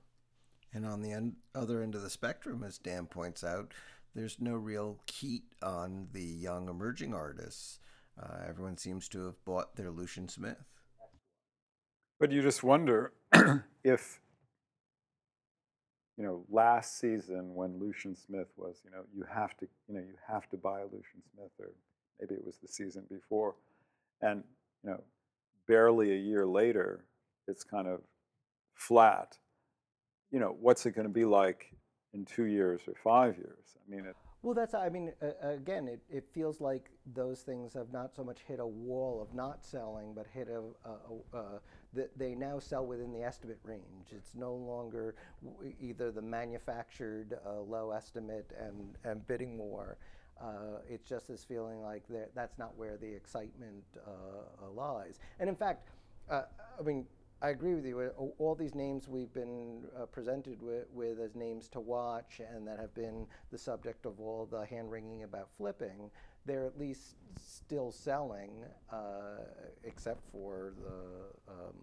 And 0.72 0.86
on 0.86 1.00
the 1.00 1.12
end, 1.12 1.36
other 1.54 1.82
end 1.82 1.94
of 1.94 2.02
the 2.02 2.10
spectrum, 2.10 2.62
as 2.62 2.78
Dan 2.78 3.06
points 3.06 3.42
out, 3.42 3.72
there's 4.19 4.41
no 4.41 4.55
real 4.55 4.99
heat 5.06 5.44
on 5.62 6.09
the 6.12 6.23
young 6.23 6.69
emerging 6.69 7.15
artists. 7.15 7.79
Uh, 8.20 8.38
everyone 8.49 8.76
seems 8.76 9.09
to 9.09 9.26
have 9.26 9.44
bought 9.44 9.76
their 9.76 9.91
Lucien 9.91 10.29
Smith. 10.29 10.65
But 12.19 12.32
you 12.32 12.43
just 12.43 12.65
wonder 12.65 13.12
if, 13.85 14.19
you 16.17 16.25
know, 16.25 16.44
last 16.50 16.99
season 16.99 17.55
when 17.55 17.79
Lucien 17.79 18.17
Smith 18.17 18.49
was, 18.56 18.81
you 18.85 18.91
know, 18.91 19.05
you 19.15 19.25
have 19.32 19.56
to, 19.59 19.69
you 19.87 19.94
know, 19.94 20.00
you 20.00 20.15
have 20.26 20.50
to 20.50 20.56
buy 20.56 20.82
Lucien 20.82 21.23
Smith, 21.32 21.53
or 21.61 21.71
maybe 22.21 22.35
it 22.35 22.44
was 22.44 22.56
the 22.61 22.67
season 22.67 23.05
before, 23.09 23.55
and 24.21 24.43
you 24.82 24.91
know, 24.91 25.00
barely 25.69 26.11
a 26.11 26.19
year 26.19 26.44
later, 26.44 27.05
it's 27.47 27.62
kind 27.62 27.87
of 27.87 28.00
flat. 28.75 29.38
You 30.32 30.41
know, 30.41 30.56
what's 30.61 30.87
it 30.87 30.97
going 30.97 31.06
to 31.06 31.12
be 31.12 31.25
like 31.25 31.73
in 32.14 32.25
two 32.25 32.44
years 32.44 32.82
or 32.88 32.94
five 32.94 33.37
years? 33.37 33.76
I 33.87 33.90
mean, 33.90 34.06
it, 34.06 34.16
Well, 34.43 34.55
that's, 34.55 34.75
I 34.75 34.88
mean, 34.88 35.12
uh, 35.22 35.49
again, 35.49 35.88
it, 35.88 36.00
it 36.10 36.25
feels 36.32 36.60
like 36.60 36.90
those 37.14 37.40
things 37.40 37.75
have 37.75 37.93
not 37.93 38.14
so 38.14 38.25
much 38.25 38.38
hit 38.46 38.60
a 38.60 38.66
wall 38.66 39.20
of 39.20 39.34
not 39.34 39.64
selling, 39.64 40.14
but 40.14 40.26
hit 40.32 40.49
a, 40.49 40.60
a, 40.88 40.93
a 41.34 41.37
uh, 41.37 41.58
th- 41.94 42.10
they 42.16 42.34
now 42.34 42.58
sell 42.58 42.87
within 42.87 43.12
the 43.12 43.22
estimate 43.22 43.58
range. 43.64 44.08
It's 44.10 44.34
no 44.34 44.55
longer 44.55 45.16
w- 45.44 45.75
either 45.81 46.10
the 46.10 46.22
manufactured 46.22 47.38
uh, 47.46 47.60
low 47.60 47.90
estimate 47.90 48.52
and, 48.58 48.96
and 49.04 49.26
bidding 49.26 49.58
war. 49.58 49.99
Uh, 50.40 50.78
it's 50.88 51.08
just 51.08 51.26
this 51.28 51.44
feeling 51.44 51.82
like 51.82 52.06
that- 52.09 52.33
that's 52.35 52.59
not 52.59 52.76
where 52.76 52.97
the 52.97 53.12
excitement 53.12 53.83
uh, 54.06 54.64
uh, 54.64 54.71
lies. 54.71 55.18
And 55.40 55.49
in 55.49 55.56
fact, 55.56 55.88
uh, 56.30 56.42
I 56.78 56.83
mean, 56.83 57.06
I 57.40 57.50
agree 57.50 57.75
with 57.75 57.87
you. 57.87 58.00
Uh, 58.00 58.09
All 58.38 58.54
these 58.54 58.75
names 58.75 59.09
we've 59.09 59.33
been 59.33 59.85
uh, 59.97 60.07
presented 60.07 60.61
with, 60.61 60.87
with 60.92 61.21
as 61.21 61.37
names 61.37 61.68
to 61.68 61.80
watch 61.80 62.40
and 62.40 62.66
that 62.66 62.78
have 62.80 62.92
been 62.95 63.26
the 63.52 63.59
subject 63.59 64.07
of 64.07 64.21
all 64.21 64.47
the 64.50 64.66
hand 64.66 64.90
wringing 64.90 65.23
about 65.23 65.49
flipping, 65.57 66.11
they're 66.47 66.66
at 66.66 66.78
least 66.78 67.14
still 67.40 67.92
selling, 67.92 68.64
uh, 68.92 69.45
except 69.85 70.21
for 70.33 70.73
the, 70.83 71.52
um, 71.52 71.76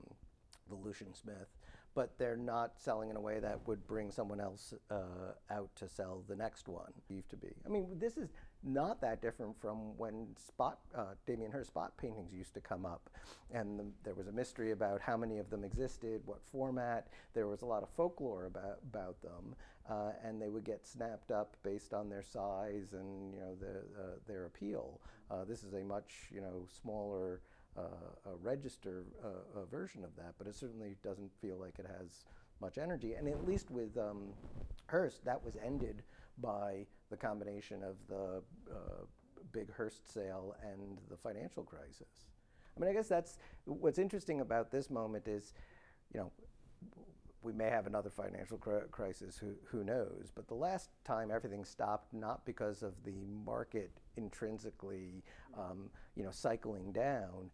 the 0.68 0.76
Lucien 0.76 1.14
Smith. 1.14 1.56
But 1.96 2.18
they're 2.18 2.38
not 2.38 2.74
selling 2.78 3.10
in 3.10 3.16
a 3.16 3.22
way 3.22 3.40
that 3.40 3.66
would 3.68 3.88
bring 3.88 4.12
someone 4.12 4.42
else 4.42 4.74
uh, 4.92 5.34
out 5.50 5.70
to 5.78 5.88
sell 5.88 6.24
the 6.28 6.36
next 6.36 6.68
one. 6.68 6.92
Used 7.10 7.30
to 7.30 7.38
be. 7.38 7.48
I 7.66 7.70
mean, 7.70 7.88
this 7.98 8.18
is 8.18 8.30
not 8.66 9.00
that 9.02 9.22
different 9.22 9.60
from 9.62 9.98
when 9.98 10.28
spot 10.36 10.80
uh, 10.96 11.14
Damien 11.26 11.52
Hirst 11.52 11.70
spot 11.70 11.96
paintings 11.98 12.34
used 12.34 12.54
to 12.56 12.60
come 12.60 12.86
up, 12.86 13.10
and 13.54 13.80
the, 13.80 13.86
there 14.04 14.16
was 14.16 14.28
a 14.28 14.32
mystery 14.32 14.72
about 14.72 15.02
how 15.02 15.16
many 15.16 15.38
of 15.38 15.50
them 15.50 15.64
existed, 15.64 16.22
what 16.26 16.40
format. 16.52 17.08
There 17.34 17.48
was 17.48 17.62
a 17.62 17.66
lot 17.66 17.84
of 17.84 17.90
folklore 17.90 18.46
about 18.46 18.80
about 18.92 19.22
them, 19.22 19.56
uh, 19.90 20.12
and 20.24 20.42
they 20.42 20.50
would 20.50 20.64
get 20.64 20.86
snapped 20.86 21.32
up 21.32 21.56
based 21.64 21.94
on 21.94 22.10
their 22.10 22.24
size 22.24 22.94
and 22.94 23.34
you 23.34 23.40
know 23.40 23.56
the, 23.60 23.78
uh, 24.02 24.16
their 24.28 24.46
appeal. 24.46 25.00
Uh, 25.30 25.46
this 25.46 25.64
is 25.64 25.74
a 25.74 25.84
much 25.84 26.30
you 26.32 26.42
know 26.42 26.66
smaller. 26.82 27.42
Uh, 27.78 28.32
a 28.32 28.36
register 28.42 29.04
uh, 29.22 29.62
a 29.62 29.66
version 29.66 30.06
of 30.06 30.16
that, 30.16 30.34
but 30.38 30.48
it 30.48 30.56
certainly 30.56 30.96
doesn't 31.04 31.30
feel 31.42 31.58
like 31.60 31.78
it 31.78 31.86
has 32.00 32.24
much 32.62 32.78
energy. 32.78 33.16
And 33.16 33.28
at 33.28 33.46
least 33.46 33.70
with 33.70 33.98
um, 33.98 34.30
Hirst, 34.86 35.26
that 35.26 35.44
was 35.44 35.58
ended 35.62 36.02
by 36.38 36.86
the 37.10 37.18
combination 37.18 37.84
of 37.84 37.96
the 38.08 38.42
uh, 38.72 39.04
big 39.52 39.70
Hirst 39.74 40.12
sale 40.12 40.56
and 40.64 41.00
the 41.10 41.18
financial 41.18 41.64
crisis. 41.64 42.30
I 42.76 42.80
mean, 42.80 42.90
I 42.90 42.94
guess 42.94 43.10
that's 43.10 43.40
what's 43.66 44.00
interesting 44.00 44.40
about 44.40 44.72
this 44.72 44.90
moment 44.90 45.28
is, 45.28 45.54
you 46.14 46.20
know, 46.22 46.32
we 47.46 47.54
may 47.54 47.70
have 47.70 47.86
another 47.86 48.10
financial 48.10 48.58
crisis. 48.58 49.38
Who 49.38 49.54
who 49.66 49.84
knows? 49.84 50.32
But 50.34 50.48
the 50.48 50.56
last 50.56 50.90
time 51.06 51.30
everything 51.32 51.64
stopped, 51.64 52.12
not 52.12 52.44
because 52.44 52.82
of 52.82 52.94
the 53.04 53.24
market 53.46 53.92
intrinsically, 54.18 55.24
um, 55.58 55.90
you 56.16 56.24
know, 56.24 56.32
cycling 56.32 56.92
down, 56.92 57.52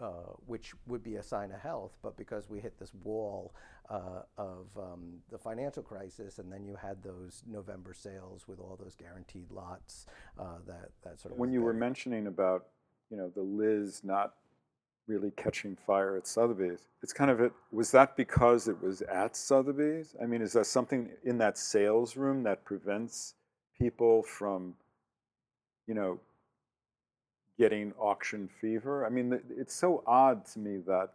uh, 0.00 0.34
which 0.46 0.74
would 0.86 1.02
be 1.02 1.16
a 1.16 1.22
sign 1.22 1.50
of 1.50 1.60
health, 1.60 1.96
but 2.02 2.16
because 2.16 2.48
we 2.48 2.60
hit 2.60 2.78
this 2.78 2.92
wall 3.02 3.52
uh, 3.90 4.22
of 4.38 4.66
um, 4.78 5.14
the 5.30 5.38
financial 5.38 5.82
crisis, 5.82 6.38
and 6.38 6.52
then 6.52 6.64
you 6.64 6.76
had 6.76 7.02
those 7.02 7.42
November 7.46 7.92
sales 7.92 8.46
with 8.46 8.60
all 8.60 8.78
those 8.80 8.94
guaranteed 8.94 9.50
lots. 9.50 10.06
Uh, 10.38 10.58
that 10.66 10.90
that 11.02 11.20
sort 11.20 11.32
of. 11.32 11.38
When 11.38 11.52
you 11.52 11.62
were 11.62 11.74
mentioning 11.74 12.28
about, 12.28 12.66
you 13.10 13.16
know, 13.16 13.28
the 13.28 13.42
Liz 13.42 14.02
not 14.04 14.34
really 15.06 15.32
catching 15.32 15.76
fire 15.86 16.16
at 16.16 16.26
Sotheby's. 16.26 16.88
It's 17.02 17.12
kind 17.12 17.30
of 17.30 17.40
it. 17.40 17.52
Was 17.72 17.90
that 17.90 18.16
because 18.16 18.68
it 18.68 18.80
was 18.82 19.02
at 19.02 19.36
Sotheby's? 19.36 20.14
I 20.22 20.26
mean, 20.26 20.42
is 20.42 20.52
there 20.52 20.64
something 20.64 21.10
in 21.24 21.38
that 21.38 21.58
sales 21.58 22.16
room 22.16 22.42
that 22.44 22.64
prevents 22.64 23.34
people 23.78 24.22
from, 24.22 24.74
you 25.86 25.94
know, 25.94 26.20
getting 27.58 27.92
auction 27.98 28.48
fever? 28.60 29.04
I 29.04 29.08
mean, 29.08 29.40
it's 29.50 29.74
so 29.74 30.02
odd 30.06 30.46
to 30.46 30.58
me 30.58 30.78
that 30.86 31.12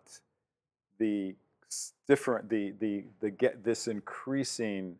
the 1.00 1.36
different 2.08 2.50
the 2.50 2.74
the 2.80 3.04
the 3.20 3.30
get 3.30 3.64
this 3.64 3.88
increasing 3.88 4.96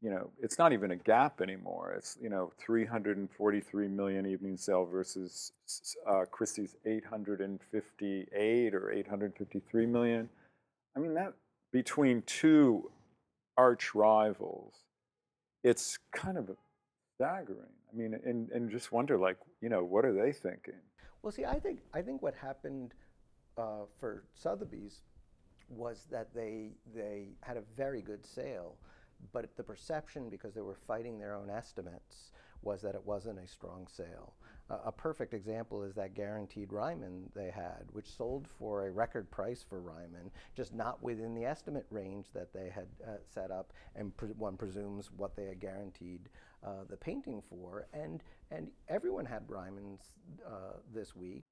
you 0.00 0.10
know, 0.10 0.30
it's 0.40 0.58
not 0.58 0.72
even 0.72 0.92
a 0.92 0.96
gap 0.96 1.40
anymore. 1.40 1.94
It's, 1.96 2.16
you 2.20 2.28
know, 2.28 2.52
343 2.58 3.88
million 3.88 4.26
evening 4.26 4.56
sale 4.56 4.84
versus 4.84 5.52
uh, 6.08 6.24
Christie's 6.30 6.76
858 6.86 8.74
or 8.74 8.92
853 8.92 9.86
million. 9.86 10.28
I 10.96 11.00
mean, 11.00 11.14
that 11.14 11.32
between 11.72 12.22
two 12.22 12.90
arch 13.56 13.94
rivals, 13.94 14.74
it's 15.64 15.98
kind 16.12 16.38
of 16.38 16.50
staggering. 17.16 17.58
I 17.92 17.96
mean, 17.96 18.14
and, 18.24 18.50
and 18.50 18.70
just 18.70 18.92
wonder, 18.92 19.18
like, 19.18 19.38
you 19.60 19.68
know, 19.68 19.82
what 19.82 20.04
are 20.04 20.12
they 20.12 20.32
thinking? 20.32 20.74
Well, 21.22 21.32
see, 21.32 21.44
I 21.44 21.58
think 21.58 21.80
I 21.92 22.00
think 22.00 22.22
what 22.22 22.34
happened 22.34 22.94
uh, 23.56 23.86
for 23.98 24.24
Sotheby's 24.34 25.00
was 25.68 26.06
that 26.10 26.32
they 26.32 26.70
they 26.94 27.30
had 27.40 27.56
a 27.56 27.62
very 27.76 28.00
good 28.00 28.24
sale 28.24 28.76
but 29.32 29.56
the 29.56 29.62
perception, 29.62 30.28
because 30.30 30.54
they 30.54 30.60
were 30.60 30.74
fighting 30.74 31.18
their 31.18 31.34
own 31.34 31.50
estimates, 31.50 32.32
was 32.62 32.82
that 32.82 32.94
it 32.94 33.04
wasn't 33.04 33.38
a 33.38 33.46
strong 33.46 33.86
sale. 33.88 34.34
Uh, 34.70 34.78
a 34.86 34.92
perfect 34.92 35.32
example 35.32 35.82
is 35.82 35.94
that 35.94 36.14
guaranteed 36.14 36.72
Ryman 36.72 37.30
they 37.34 37.50
had, 37.50 37.84
which 37.92 38.10
sold 38.10 38.46
for 38.58 38.86
a 38.86 38.90
record 38.90 39.30
price 39.30 39.64
for 39.66 39.80
Ryman, 39.80 40.30
just 40.54 40.74
not 40.74 41.02
within 41.02 41.34
the 41.34 41.44
estimate 41.44 41.86
range 41.90 42.26
that 42.34 42.52
they 42.52 42.68
had 42.68 42.86
uh, 43.06 43.12
set 43.32 43.50
up, 43.50 43.72
and 43.94 44.14
pre- 44.16 44.30
one 44.30 44.56
presumes 44.56 45.10
what 45.16 45.36
they 45.36 45.46
had 45.46 45.60
guaranteed 45.60 46.28
uh, 46.66 46.84
the 46.90 46.96
painting 46.96 47.42
for. 47.48 47.86
And 47.92 48.22
and 48.50 48.68
everyone 48.88 49.24
had 49.24 49.46
Rymans 49.46 50.00
uh, 50.46 50.78
this 50.92 51.14
week. 51.16 51.44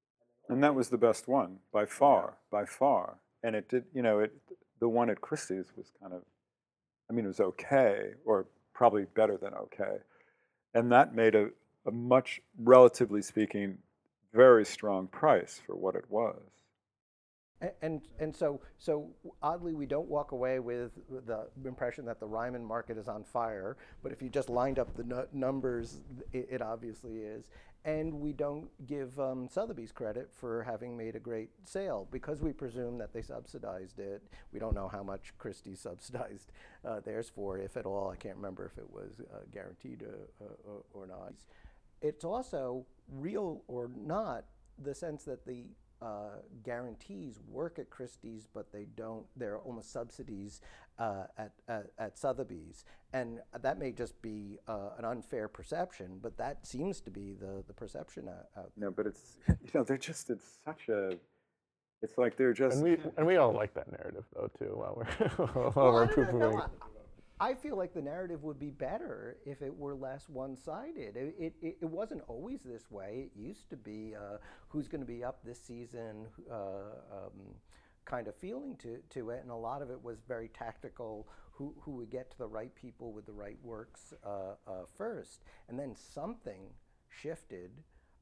And 0.49 0.63
that 0.63 0.75
was 0.75 0.89
the 0.89 0.97
best 0.97 1.27
one 1.27 1.59
by 1.71 1.85
far, 1.85 2.37
by 2.51 2.65
far. 2.65 3.17
And 3.43 3.55
it 3.55 3.67
did, 3.69 3.85
you 3.93 4.01
know, 4.01 4.19
it 4.19 4.33
the 4.79 4.89
one 4.89 5.09
at 5.09 5.21
Christie's 5.21 5.71
was 5.75 5.91
kind 5.99 6.13
of 6.13 6.21
I 7.09 7.13
mean, 7.13 7.25
it 7.25 7.29
was 7.29 7.39
okay, 7.39 8.11
or 8.25 8.47
probably 8.73 9.05
better 9.15 9.37
than 9.37 9.53
okay. 9.53 9.97
And 10.73 10.91
that 10.91 11.15
made 11.15 11.35
a, 11.35 11.49
a 11.85 11.91
much, 11.91 12.41
relatively 12.59 13.21
speaking, 13.21 13.77
very 14.33 14.65
strong 14.65 15.07
price 15.07 15.61
for 15.65 15.75
what 15.75 15.95
it 15.95 16.05
was. 16.09 16.41
And, 17.81 18.01
and, 18.19 18.35
so 18.35 18.61
so 18.77 19.09
oddly 19.41 19.73
we 19.73 19.87
don't 19.87 20.07
walk 20.07 20.31
away 20.31 20.59
with 20.59 20.91
the 21.25 21.47
impression 21.65 22.05
that 22.05 22.19
the 22.19 22.27
Ryman 22.27 22.63
market 22.63 22.99
is 22.99 23.07
on 23.07 23.23
fire, 23.23 23.77
but 24.03 24.11
if 24.11 24.21
you 24.21 24.29
just 24.29 24.47
lined 24.47 24.77
up 24.77 24.95
the 24.95 25.27
numbers, 25.33 26.01
it, 26.33 26.47
it, 26.51 26.61
obviously 26.61 27.17
is 27.17 27.49
and 27.87 28.13
we 28.19 28.33
don't 28.33 28.67
give 28.85 29.17
um, 29.17 29.47
Sotheby's 29.49 29.93
credit 29.93 30.29
for 30.33 30.61
having 30.63 30.97
made 30.97 31.15
a 31.15 31.19
great 31.19 31.49
sale 31.63 32.05
because 32.11 32.41
we 32.41 32.51
presume 32.51 32.97
that 32.97 33.13
they 33.13 33.21
subsidized 33.21 33.97
it. 33.99 34.21
We 34.51 34.59
don't 34.59 34.75
know 34.75 34.89
how 34.89 35.03
much 35.03 35.33
Christie 35.37 35.75
subsidized 35.87 36.51
uh, 36.85 36.99
theirs 36.99 37.31
for, 37.33 37.57
if 37.57 37.77
at 37.77 37.85
all. 37.85 38.09
I 38.09 38.17
can't 38.17 38.35
remember 38.35 38.65
if 38.65 38.77
it 38.77 38.91
was 38.91 39.21
uh, 39.33 39.39
guaranteed 39.53 40.03
uh, 40.03 40.43
uh, 40.43 40.81
or 40.93 41.07
not. 41.07 41.33
It's 42.01 42.25
also 42.25 42.85
real 43.09 43.63
or 43.69 43.89
not 43.95 44.43
the 44.83 44.93
sense 44.93 45.23
that 45.23 45.45
the 45.45 45.63
uh, 46.01 46.39
guarantees 46.63 47.39
work 47.47 47.79
at 47.79 47.89
Christie's, 47.89 48.47
but 48.53 48.71
they 48.71 48.85
don't. 48.95 49.25
They're 49.35 49.57
almost 49.59 49.91
subsidies 49.91 50.61
uh, 50.99 51.23
at, 51.37 51.53
at, 51.67 51.87
at 51.97 52.17
Sotheby's, 52.17 52.85
and 53.13 53.39
that 53.61 53.79
may 53.79 53.91
just 53.91 54.21
be 54.21 54.57
uh, 54.67 54.89
an 54.97 55.05
unfair 55.05 55.47
perception, 55.47 56.19
but 56.21 56.37
that 56.37 56.65
seems 56.65 57.01
to 57.01 57.11
be 57.11 57.33
the 57.33 57.63
the 57.67 57.73
perception 57.73 58.27
out, 58.27 58.47
out 58.57 58.71
No, 58.77 58.91
but 58.91 59.07
it's 59.07 59.37
you 59.47 59.69
know 59.73 59.83
they're 59.83 59.97
just 59.97 60.29
it's 60.29 60.59
such 60.65 60.89
a. 60.89 61.17
It's 62.03 62.17
like 62.17 62.37
they're 62.37 62.53
just. 62.53 62.75
And 62.75 62.83
we 62.83 62.97
and 63.17 63.25
we 63.25 63.37
all 63.37 63.51
like 63.51 63.73
that 63.73 63.91
narrative 63.91 64.25
though 64.35 64.49
too. 64.57 64.73
While 64.75 64.93
we're 64.97 65.27
while 65.47 65.71
well, 65.75 65.93
we're 65.93 66.07
poo-pooing. 66.07 66.69
I 67.39 67.53
feel 67.53 67.77
like 67.77 67.93
the 67.93 68.01
narrative 68.01 68.43
would 68.43 68.59
be 68.59 68.71
better 68.71 69.37
if 69.45 69.61
it 69.61 69.75
were 69.75 69.93
less 69.93 70.27
one-sided. 70.27 71.15
It, 71.15 71.53
it, 71.61 71.77
it 71.81 71.85
wasn't 71.85 72.23
always 72.27 72.61
this 72.63 72.89
way. 72.89 73.29
It 73.29 73.39
used 73.39 73.69
to 73.69 73.77
be 73.77 74.15
uh, 74.15 74.37
who's 74.69 74.87
going 74.87 75.01
to 75.01 75.07
be 75.07 75.23
up 75.23 75.39
this 75.43 75.61
season 75.61 76.25
uh, 76.51 76.55
um, 77.11 77.53
kind 78.05 78.27
of 78.27 78.35
feeling 78.35 78.75
to, 78.77 78.97
to 79.11 79.29
it, 79.29 79.41
and 79.43 79.51
a 79.51 79.55
lot 79.55 79.83
of 79.83 79.91
it 79.91 80.03
was 80.03 80.17
very 80.27 80.47
tactical. 80.49 81.27
Who, 81.51 81.73
who 81.81 81.91
would 81.95 82.11
get 82.11 82.29
to 82.31 82.37
the 82.37 82.47
right 82.47 82.73
people 82.75 83.13
with 83.13 83.25
the 83.25 83.31
right 83.31 83.57
works 83.63 84.13
uh, 84.23 84.53
uh 84.67 84.85
first, 84.95 85.43
and 85.67 85.79
then 85.79 85.95
something 85.95 86.69
shifted 87.09 87.71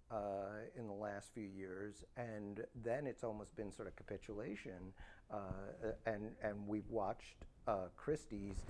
uh, 0.09 0.63
in 0.77 0.87
the 0.87 0.93
last 0.93 1.33
few 1.33 1.43
years, 1.43 2.05
and 2.15 2.61
then 2.83 3.05
it's 3.05 3.23
almost 3.23 3.55
been 3.55 3.71
sort 3.71 3.87
of 3.89 3.95
capitulation. 3.97 4.93
Uh, 5.29 5.91
and 6.05 6.31
and 6.43 6.55
we've 6.67 6.89
watched 6.89 7.45
uh, 7.67 7.87
Christie's 7.97 8.63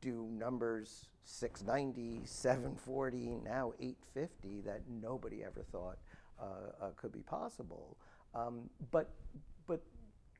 do 0.00 0.28
numbers 0.32 1.08
690, 1.24 2.24
740, 2.24 3.40
now 3.44 3.72
850 3.80 4.60
that 4.62 4.82
nobody 4.88 5.42
ever 5.44 5.64
thought 5.72 5.98
uh, 6.40 6.84
uh, 6.84 6.90
could 6.96 7.12
be 7.12 7.22
possible. 7.22 7.96
Um, 8.34 8.70
but 8.90 9.10
but 9.66 9.82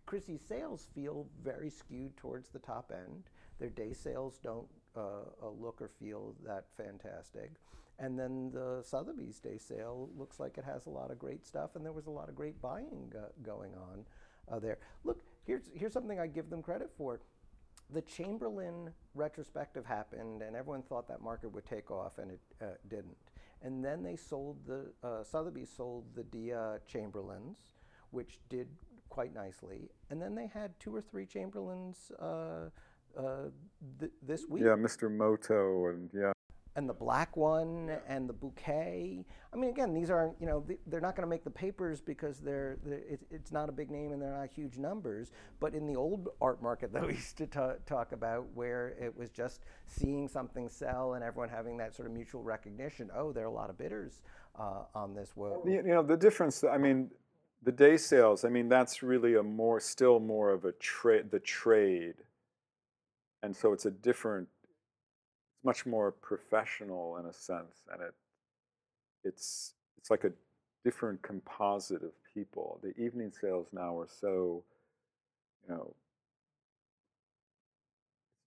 Christie's 0.04 0.42
sales 0.46 0.88
feel 0.94 1.26
very 1.42 1.70
skewed 1.70 2.16
towards 2.16 2.48
the 2.48 2.58
top 2.58 2.92
end. 2.94 3.24
Their 3.58 3.70
day 3.70 3.92
sales 3.92 4.38
don't 4.42 4.68
uh, 4.96 5.00
uh, 5.42 5.50
look 5.58 5.80
or 5.80 5.88
feel 5.88 6.34
that 6.44 6.66
fantastic. 6.76 7.52
And 7.98 8.18
then 8.18 8.50
the 8.52 8.82
Sotheby's 8.82 9.40
day 9.40 9.56
sale 9.56 10.10
looks 10.16 10.38
like 10.38 10.58
it 10.58 10.64
has 10.64 10.86
a 10.86 10.90
lot 10.90 11.10
of 11.10 11.18
great 11.18 11.46
stuff, 11.46 11.76
and 11.76 11.84
there 11.84 11.92
was 11.92 12.06
a 12.06 12.10
lot 12.10 12.28
of 12.28 12.36
great 12.36 12.60
buying 12.60 13.10
going 13.42 13.72
on 13.74 14.04
uh, 14.52 14.58
there. 14.58 14.78
Look, 15.04 15.22
here's 15.44 15.70
here's 15.74 15.92
something 15.92 16.20
I 16.20 16.26
give 16.26 16.50
them 16.50 16.62
credit 16.62 16.90
for 16.96 17.20
the 17.92 18.02
Chamberlain 18.02 18.90
retrospective 19.14 19.86
happened, 19.86 20.42
and 20.42 20.56
everyone 20.56 20.82
thought 20.82 21.08
that 21.08 21.22
market 21.22 21.52
would 21.52 21.64
take 21.64 21.90
off, 21.90 22.18
and 22.18 22.32
it 22.32 22.40
uh, 22.60 22.66
didn't. 22.88 23.16
And 23.62 23.84
then 23.84 24.02
they 24.02 24.16
sold 24.16 24.58
the 24.66 24.92
uh, 25.02 25.22
Sotheby's 25.24 25.70
sold 25.74 26.04
the 26.14 26.24
Dia 26.24 26.80
Chamberlains, 26.86 27.58
which 28.10 28.38
did 28.48 28.68
quite 29.08 29.34
nicely. 29.34 29.88
And 30.10 30.20
then 30.20 30.34
they 30.34 30.46
had 30.46 30.78
two 30.78 30.94
or 30.94 31.00
three 31.00 31.26
Chamberlains 31.26 32.12
uh, 32.20 32.70
uh 33.16 33.48
th- 33.98 34.12
this 34.22 34.46
week. 34.46 34.62
Yeah, 34.62 34.76
Mr. 34.76 35.10
Moto, 35.10 35.86
and 35.86 36.10
yeah 36.12 36.32
and 36.76 36.86
the 36.86 36.94
black 36.94 37.36
one 37.36 37.90
and 38.06 38.28
the 38.28 38.34
bouquet. 38.34 39.24
I 39.52 39.56
mean, 39.56 39.70
again, 39.70 39.94
these 39.94 40.10
aren't, 40.10 40.38
you 40.38 40.46
know, 40.46 40.64
they're 40.86 41.00
not 41.00 41.16
going 41.16 41.26
to 41.26 41.30
make 41.30 41.42
the 41.42 41.50
papers 41.50 42.02
because 42.02 42.38
they're, 42.38 42.76
they're 42.84 43.00
it's 43.30 43.50
not 43.50 43.70
a 43.70 43.72
big 43.72 43.90
name 43.90 44.12
and 44.12 44.20
they're 44.20 44.36
not 44.36 44.50
huge 44.50 44.76
numbers. 44.76 45.32
But 45.58 45.74
in 45.74 45.86
the 45.86 45.96
old 45.96 46.28
art 46.40 46.62
market 46.62 46.92
that 46.92 47.06
we 47.06 47.14
used 47.14 47.38
to 47.38 47.46
talk 47.86 48.12
about, 48.12 48.46
where 48.54 48.88
it 49.00 49.16
was 49.16 49.30
just 49.30 49.62
seeing 49.86 50.28
something 50.28 50.68
sell 50.68 51.14
and 51.14 51.24
everyone 51.24 51.48
having 51.48 51.78
that 51.78 51.94
sort 51.94 52.06
of 52.06 52.14
mutual 52.14 52.42
recognition, 52.42 53.10
oh, 53.16 53.32
there 53.32 53.44
are 53.44 53.48
a 53.48 53.52
lot 53.52 53.70
of 53.70 53.78
bidders 53.78 54.20
uh, 54.58 54.82
on 54.94 55.14
this. 55.14 55.32
Well, 55.34 55.62
you 55.66 55.82
know, 55.82 56.02
the 56.02 56.16
difference, 56.16 56.62
I 56.62 56.76
mean, 56.76 57.10
the 57.62 57.72
day 57.72 57.96
sales, 57.96 58.44
I 58.44 58.50
mean, 58.50 58.68
that's 58.68 59.02
really 59.02 59.36
a 59.36 59.42
more, 59.42 59.80
still 59.80 60.20
more 60.20 60.50
of 60.50 60.66
a 60.66 60.72
trade, 60.72 61.30
the 61.30 61.40
trade. 61.40 62.16
And 63.42 63.56
so 63.56 63.72
it's 63.72 63.86
a 63.86 63.90
different 63.90 64.48
much 65.66 65.84
more 65.84 66.12
professional 66.12 67.18
in 67.18 67.26
a 67.26 67.32
sense, 67.32 67.82
and 67.92 68.00
it 68.00 68.14
it's 69.24 69.74
it's 69.98 70.10
like 70.10 70.24
a 70.24 70.30
different 70.84 71.20
composite 71.20 72.02
of 72.02 72.12
people. 72.32 72.78
The 72.82 72.96
evening 72.96 73.32
sales 73.38 73.66
now 73.72 73.98
are 73.98 74.08
so, 74.08 74.62
you 75.68 75.74
know, 75.74 75.94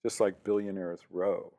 just 0.03 0.21
like 0.21 0.43
billionaires 0.45 1.01
row. 1.11 1.53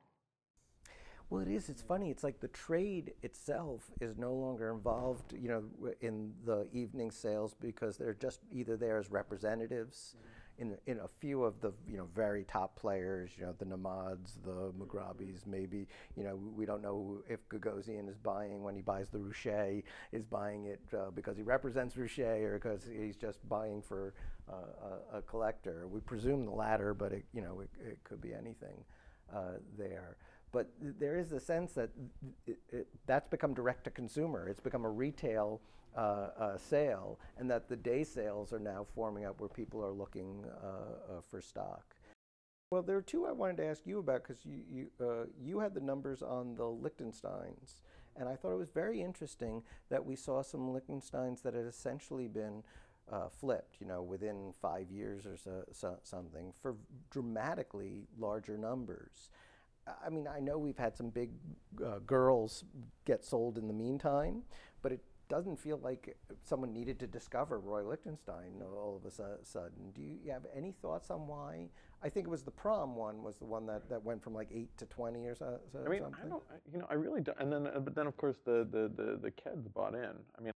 Well, 1.29 1.43
it 1.43 1.49
is. 1.49 1.69
It's 1.69 1.83
funny. 1.83 2.11
It's 2.11 2.25
like 2.25 2.41
the 2.41 2.49
trade 2.49 3.13
itself 3.23 3.91
is 4.01 4.17
no 4.17 4.33
longer 4.33 4.73
involved, 4.73 5.33
you 5.33 5.49
know, 5.49 5.63
in 6.01 6.33
the 6.45 6.67
evening 6.73 7.11
sales 7.13 7.55
because 7.61 7.97
they're 7.99 8.15
just 8.15 8.41
either 8.51 8.77
there 8.77 8.99
as 8.99 9.11
representatives. 9.11 10.17
Mm-hmm 10.17 10.40
in 10.61 10.77
in 10.87 10.99
a 11.01 11.09
few 11.09 11.43
of 11.43 11.61
the 11.61 11.73
you 11.89 11.97
know 11.97 12.07
very 12.15 12.45
top 12.45 12.79
players, 12.79 13.31
you 13.37 13.45
know 13.45 13.55
the 13.59 13.65
Nahmads, 13.65 14.35
the 14.45 14.73
Mugrabis, 14.79 15.47
maybe 15.47 15.89
you 16.17 16.23
know 16.23 16.39
we 16.55 16.67
don't 16.67 16.83
know 16.83 17.19
if 17.29 17.49
Gagosian 17.49 18.09
is 18.09 18.19
buying 18.19 18.63
when 18.63 18.77
he 18.77 18.83
buys 18.83 19.09
the 19.09 19.19
Ruscha 19.19 19.83
is 20.13 20.25
buying 20.25 20.67
it 20.67 20.81
uh, 20.95 21.11
because 21.11 21.37
he 21.37 21.43
represents 21.43 21.95
Ruscha 21.95 22.43
or 22.43 22.59
because 22.59 22.85
he's 22.85 23.17
just 23.17 23.47
buying 23.49 23.83
for 23.83 24.15
uh, 24.49 24.55
a, 25.15 25.19
a, 25.19 25.23
collector. 25.23 25.89
We 25.89 26.01
presume 26.01 26.45
the 26.45 26.53
latter, 26.53 26.93
but 26.95 27.13
it, 27.13 27.25
you 27.33 27.41
know 27.41 27.61
it, 27.61 27.71
it 27.83 27.99
could 28.05 28.21
be 28.21 28.35
anything 28.35 28.85
uh, 29.35 29.59
there. 29.79 30.17
But 30.53 30.69
there 30.81 31.17
is 31.17 31.33
a 31.33 31.41
sense 31.41 31.73
that 31.73 31.91
it, 32.47 32.59
it, 32.71 32.89
that's 33.07 33.29
become 33.29 33.55
direct 33.55 33.85
to 33.85 33.91
consumer. 33.91 34.49
It's 34.49 34.61
become 34.61 34.85
a 34.85 34.91
retail 34.91 35.61
uh, 35.97 36.29
uh, 36.39 36.59
sale, 36.59 37.19
and 37.39 37.51
that 37.51 37.69
the 37.69 37.77
day 37.77 38.05
sales 38.05 38.53
are 38.53 38.59
now 38.59 38.87
forming 38.95 39.25
up 39.25 39.41
where 39.41 39.49
people 39.49 39.85
are 39.85 39.93
looking 39.93 40.45
uh, 40.63 41.17
uh 41.17 41.21
for 41.29 41.41
stock. 41.41 41.95
Well, 42.71 42.83
there 42.83 42.97
are 42.97 43.03
two 43.03 43.27
I 43.27 43.33
wanted 43.33 43.57
to 43.57 43.67
ask 43.67 43.87
you 43.87 43.99
about 43.99 44.23
because 44.23 44.45
you 44.45 44.61
you, 44.71 44.87
uh, 45.01 45.27
you 45.41 45.59
had 45.59 45.75
the 45.75 45.81
numbers 45.81 46.23
on 46.23 46.55
the 46.55 46.65
Lichtensteins, 46.65 47.81
and 48.17 48.29
I 48.29 48.37
thought 48.37 48.53
it 48.53 48.59
was 48.59 48.71
very 48.71 49.03
interesting 49.03 49.63
that 49.89 50.05
we 50.05 50.15
saw 50.15 50.43
some 50.43 50.73
Lichtensteins 50.73 51.43
that 51.43 51.55
had 51.55 51.67
essentially 51.67 52.29
been 52.29 52.63
uh, 53.11 53.29
flipped, 53.29 53.81
you 53.81 53.87
know, 53.87 54.03
within 54.03 54.53
five 54.61 54.91
years 54.91 55.27
or 55.27 55.37
so, 55.37 55.65
so, 55.73 55.97
something 56.03 56.53
for 56.63 56.77
dramatically 57.11 58.07
larger 58.19 58.57
numbers. 58.57 59.31
I 60.05 60.09
mean, 60.11 60.29
I 60.29 60.39
know 60.41 60.59
we've 60.59 60.79
had 60.79 60.97
some 60.97 61.11
big 61.11 61.31
uh, 61.85 61.99
girls 62.07 62.65
get 63.05 63.25
sold 63.25 63.59
in 63.59 63.67
the 63.67 63.75
meantime, 63.75 64.43
but 64.83 64.93
it 64.93 65.01
doesn't 65.31 65.59
feel 65.59 65.81
like 65.83 66.17
someone 66.43 66.75
needed 66.75 66.99
to 66.99 67.07
discover 67.07 67.59
Roy 67.59 67.83
Lichtenstein 67.89 68.61
all 68.61 68.97
of 68.97 69.07
a 69.07 69.15
su- 69.15 69.39
sudden. 69.45 69.93
Do 69.95 70.03
you, 70.03 70.19
you, 70.25 70.33
have 70.33 70.43
any 70.55 70.75
thoughts 70.83 71.11
on 71.11 71.27
why? 71.27 71.69
I 72.03 72.09
think 72.09 72.27
it 72.27 72.31
was 72.31 72.43
the 72.43 72.51
prom 72.51 72.97
one 72.97 73.23
was 73.23 73.37
the 73.37 73.45
one 73.45 73.65
that, 73.67 73.89
that 73.89 74.05
went 74.05 74.23
from 74.23 74.35
like 74.35 74.49
eight 74.53 74.77
to 74.79 74.87
twenty 74.87 75.27
or 75.27 75.35
so. 75.35 75.59
so 75.73 75.85
I 75.87 75.89
mean, 75.89 76.01
something. 76.01 76.21
I 76.27 76.29
don't, 76.29 76.43
you 76.73 76.79
know, 76.79 76.87
I 76.91 76.95
really 76.95 77.21
don't. 77.21 77.39
And 77.39 77.53
then, 77.53 77.69
uh, 77.69 77.79
but 77.79 77.95
then 77.95 78.07
of 78.07 78.17
course 78.17 78.37
the 78.45 78.67
the 78.71 78.91
the, 78.95 79.19
the 79.23 79.31
kids 79.31 79.69
bought 79.69 79.95
in. 79.95 80.13
I 80.39 80.43
mean, 80.43 80.53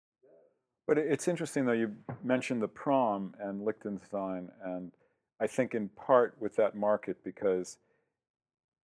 but 0.87 0.97
it's 0.97 1.27
interesting 1.27 1.65
though. 1.65 1.73
You 1.73 1.93
mentioned 2.23 2.61
the 2.61 2.67
prom 2.67 3.35
and 3.39 3.63
Lichtenstein, 3.63 4.49
and 4.65 4.91
I 5.39 5.47
think 5.47 5.75
in 5.75 5.89
part 5.89 6.35
with 6.39 6.55
that 6.55 6.75
market 6.75 7.17
because 7.23 7.77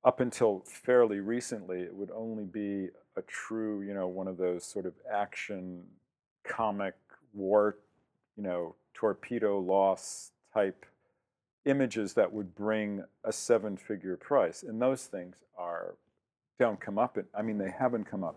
up 0.04 0.20
until 0.20 0.64
fairly 0.66 1.20
recently, 1.20 1.82
it 1.82 1.94
would 1.94 2.12
only 2.12 2.46
be 2.46 2.90
a 3.18 3.22
true, 3.24 3.82
you 3.82 3.94
know, 3.94 4.08
one 4.08 4.28
of 4.28 4.38
those 4.38 4.64
sort 4.64 4.86
of 4.86 4.94
action 5.12 5.84
comic 6.48 6.96
war, 7.34 7.78
you 8.38 8.44
know, 8.44 8.76
torpedo 8.94 9.60
loss 9.60 10.32
type 10.54 10.86
images 11.66 12.14
that 12.14 12.32
would 12.32 12.56
bring 12.56 13.04
a 13.26 13.32
seven 13.32 13.76
figure 13.76 14.18
price. 14.18 14.64
And 14.64 14.82
those 14.82 15.06
things 15.06 15.36
are 15.58 15.96
don't 16.58 16.80
come 16.80 16.98
up 16.98 17.18
in, 17.18 17.26
I 17.34 17.42
mean 17.42 17.58
they 17.58 17.72
haven't 17.72 18.06
come 18.06 18.24
up 18.24 18.36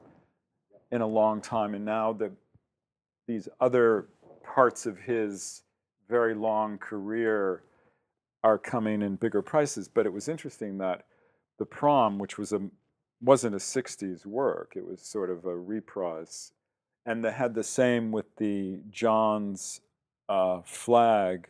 in 0.90 1.00
a 1.00 1.07
long 1.07 1.40
time 1.40 1.75
and 1.75 1.85
now 1.85 2.12
the 2.12 2.31
these 3.26 3.49
other 3.61 4.09
parts 4.45 4.85
of 4.87 4.99
his 4.99 5.62
very 6.09 6.35
long 6.35 6.76
career 6.78 7.62
are 8.45 8.59
coming 8.59 9.02
in 9.02 9.16
bigger 9.16 9.42
prices. 9.42 9.88
But 9.88 10.07
it 10.07 10.12
was 10.12 10.28
interesting 10.28 10.78
that 10.78 11.04
the 11.59 11.66
prom, 11.66 12.18
which 12.18 12.38
was 12.38 12.52
a 12.52 12.61
wasn't 13.21 13.54
a 13.54 13.59
60s 13.59 14.26
work, 14.26 14.73
it 14.75 14.85
was 14.85 15.00
sort 15.00 15.30
of 15.30 15.44
a 15.44 15.56
reprise. 15.56 16.52
And 17.06 17.25
they 17.25 17.30
had 17.30 17.54
the 17.54 17.62
same 17.62 18.11
with 18.11 18.26
the 18.37 18.80
John's 18.90 19.80
uh, 20.28 20.62
flag 20.64 21.49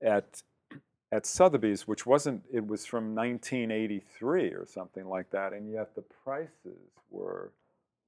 at 0.00 0.42
at 1.12 1.26
Sotheby's, 1.26 1.86
which 1.86 2.06
wasn't, 2.06 2.42
it 2.50 2.66
was 2.66 2.86
from 2.86 3.14
1983 3.14 4.48
or 4.48 4.66
something 4.66 5.06
like 5.06 5.30
that, 5.30 5.52
and 5.52 5.70
yet 5.70 5.94
the 5.94 6.02
prices 6.24 6.88
were 7.10 7.52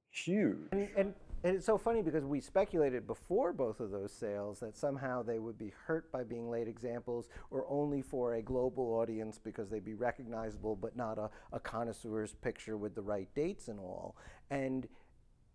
huge. 0.09 0.57
And, 0.71 0.89
and 0.97 1.13
and 1.45 1.55
it's 1.55 1.65
so 1.65 1.77
funny 1.77 2.01
because 2.01 2.25
we 2.25 2.41
speculated 2.41 3.05
before 3.05 3.53
both 3.53 3.79
of 3.79 3.91
those 3.91 4.11
sales 4.11 4.59
that 4.61 4.75
somehow 4.75 5.21
they 5.21 5.37
would 5.37 5.59
be 5.59 5.71
hurt 5.85 6.11
by 6.11 6.23
being 6.23 6.49
late 6.49 6.67
examples 6.67 7.29
or 7.51 7.67
only 7.69 8.01
for 8.01 8.33
a 8.33 8.41
global 8.41 8.95
audience 8.95 9.37
because 9.37 9.69
they'd 9.69 9.85
be 9.85 9.93
recognizable 9.93 10.75
but 10.75 10.95
not 10.95 11.19
a, 11.19 11.29
a 11.53 11.59
connoisseur's 11.59 12.33
picture 12.33 12.77
with 12.77 12.95
the 12.95 13.01
right 13.01 13.29
dates 13.35 13.67
and 13.67 13.79
all. 13.79 14.15
And 14.49 14.87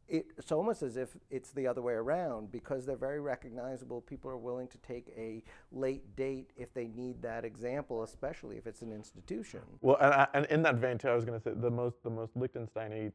it's 0.06 0.52
almost 0.52 0.82
as 0.82 0.96
if 0.96 1.16
it's 1.28 1.50
the 1.50 1.66
other 1.66 1.82
way 1.82 1.94
around 1.94 2.52
because 2.52 2.86
they're 2.86 2.96
very 2.96 3.20
recognizable. 3.20 4.00
People 4.00 4.30
are 4.30 4.36
willing 4.36 4.68
to 4.68 4.78
take 4.78 5.12
a 5.16 5.42
late 5.72 6.14
date 6.14 6.50
if 6.56 6.72
they 6.72 6.86
need 6.86 7.20
that 7.22 7.44
example, 7.44 8.04
especially 8.04 8.56
if 8.56 8.66
it's 8.66 8.82
an 8.82 8.92
institution. 8.92 9.60
Well, 9.80 9.96
and, 10.00 10.28
and 10.34 10.46
in 10.46 10.62
that 10.62 10.76
vein 10.76 10.98
too, 10.98 11.08
I 11.08 11.14
was 11.14 11.24
going 11.24 11.38
to 11.38 11.42
say 11.42 11.52
the 11.54 11.70
most 11.70 12.02
the 12.02 12.10
most 12.10 12.36
Lichtenstein 12.36 13.12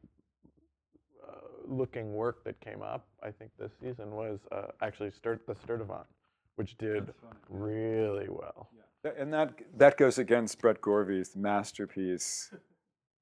looking 1.67 2.13
work 2.13 2.43
that 2.43 2.59
came 2.61 2.81
up, 2.81 3.07
I 3.23 3.31
think 3.31 3.51
this 3.59 3.71
season 3.81 4.11
was 4.11 4.39
uh, 4.51 4.67
actually 4.81 5.11
Sturt, 5.11 5.45
the 5.47 5.55
Sturtevant, 5.55 6.05
which 6.55 6.77
did 6.77 7.13
really 7.49 8.27
well. 8.29 8.69
Yeah. 8.75 9.11
And 9.17 9.33
that 9.33 9.53
that 9.77 9.97
goes 9.97 10.17
against 10.17 10.59
Brett 10.59 10.81
Gorvy's 10.81 11.35
masterpiece, 11.35 12.51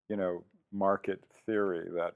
you 0.09 0.15
know, 0.15 0.43
market 0.71 1.23
theory 1.45 1.89
that, 1.95 2.15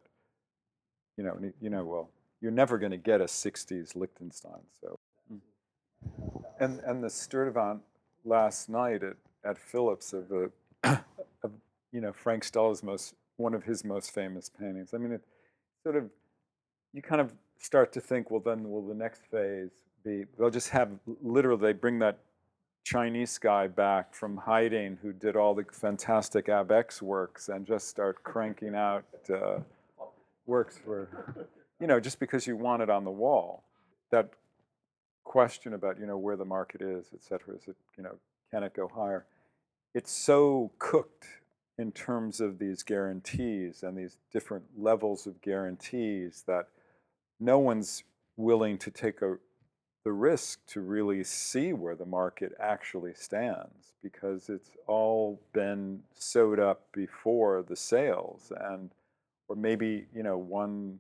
you 1.18 1.24
know, 1.24 1.38
you 1.60 1.70
know, 1.70 1.84
well, 1.84 2.10
you're 2.42 2.52
never 2.52 2.78
going 2.78 2.92
to 2.92 2.98
get 2.98 3.20
a 3.20 3.26
'60s 3.26 3.96
Lichtenstein. 3.96 4.62
So, 4.80 5.00
and 6.60 6.80
and 6.80 7.04
the 7.04 7.10
Sturtevant 7.10 7.82
last 8.24 8.70
night 8.70 9.04
at 9.04 9.18
at 9.44 9.58
Phillips 9.58 10.14
of 10.14 10.30
the, 10.30 10.52
of, 11.44 11.52
you 11.92 12.02
know, 12.02 12.14
Frank 12.14 12.44
Stella's 12.44 12.84
most 12.84 13.16
one 13.38 13.54
of 13.54 13.64
his 13.64 13.84
most 13.84 14.14
famous 14.14 14.50
paintings. 14.50 14.94
I 14.94 14.98
mean, 14.98 15.14
it, 15.14 15.22
sort 15.88 16.04
of, 16.04 16.10
you 16.92 17.02
kind 17.02 17.22
of 17.22 17.34
start 17.60 17.94
to 17.94 18.02
think, 18.02 18.30
well, 18.30 18.42
then 18.42 18.70
will 18.70 18.86
the 18.86 18.94
next 18.94 19.22
phase 19.32 19.72
be? 20.04 20.26
They'll 20.38 20.50
just 20.50 20.70
have 20.72 20.90
literally 21.24 21.62
they 21.62 21.72
bring 21.72 22.00
that 22.00 22.18
Chinese 22.84 23.38
guy 23.38 23.68
back 23.68 24.14
from 24.14 24.36
hiding 24.36 24.98
who 25.02 25.14
did 25.14 25.38
all 25.38 25.56
the 25.56 25.64
fantastic 25.72 26.48
AbEx 26.48 27.02
works 27.02 27.48
and 27.48 27.66
just 27.66 27.88
start 27.88 28.22
cranking 28.22 28.76
out 28.76 29.06
uh, 29.34 29.60
works 30.46 30.78
for, 30.78 31.48
you 31.80 31.88
know, 31.88 32.02
just 32.02 32.20
because 32.20 32.46
you 32.46 32.58
want 32.58 32.82
it 32.82 32.90
on 32.90 33.06
the 33.06 33.12
wall. 33.12 33.64
That 34.12 34.32
question 35.24 35.74
about, 35.74 35.98
you 36.02 36.06
know, 36.06 36.18
where 36.18 36.36
the 36.36 36.46
market 36.46 36.82
is, 36.82 37.06
et 37.14 37.24
cetera, 37.24 37.56
is 37.56 37.66
it, 37.66 37.78
you 37.98 38.04
know, 38.04 38.16
can 38.52 38.64
it 38.64 38.74
go 38.74 38.92
higher? 38.94 39.26
It's 39.94 40.12
so 40.12 40.70
cooked 40.80 41.28
in 41.78 41.92
terms 41.92 42.42
of 42.42 42.58
these 42.58 42.84
guarantees 42.84 43.84
and 43.84 43.98
these 43.98 44.18
different 44.32 44.66
levels 44.78 45.28
of 45.28 45.42
guarantees 45.42 46.44
that 46.48 46.68
no 47.40 47.60
one's 47.60 48.04
willing 48.36 48.78
to 48.78 48.92
take 48.92 49.22
a, 49.22 49.38
the 50.04 50.12
risk 50.12 50.66
to 50.68 50.82
really 50.82 51.24
see 51.24 51.74
where 51.74 51.96
the 51.96 52.06
market 52.06 52.54
actually 52.60 53.14
stands 53.14 53.94
because 54.02 54.50
it's 54.50 54.72
all 54.88 55.40
been 55.54 56.02
sewed 56.16 56.60
up 56.60 56.88
before 56.94 57.64
the 57.68 57.76
sales 57.76 58.52
and 58.72 58.92
or 59.48 59.56
maybe 59.56 60.06
you 60.14 60.24
know 60.24 60.38
one 60.38 61.00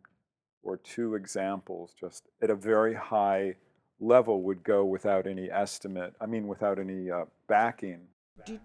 or 0.63 0.77
two 0.77 1.15
examples 1.15 1.95
just 1.99 2.23
at 2.41 2.49
a 2.49 2.55
very 2.55 2.93
high 2.93 3.55
level 3.99 4.41
would 4.43 4.63
go 4.63 4.83
without 4.85 5.25
any 5.25 5.49
estimate 5.49 6.13
i 6.21 6.25
mean 6.25 6.47
without 6.47 6.77
any 6.77 7.09
uh, 7.09 7.25
backing. 7.47 8.01
Do, 8.45 8.59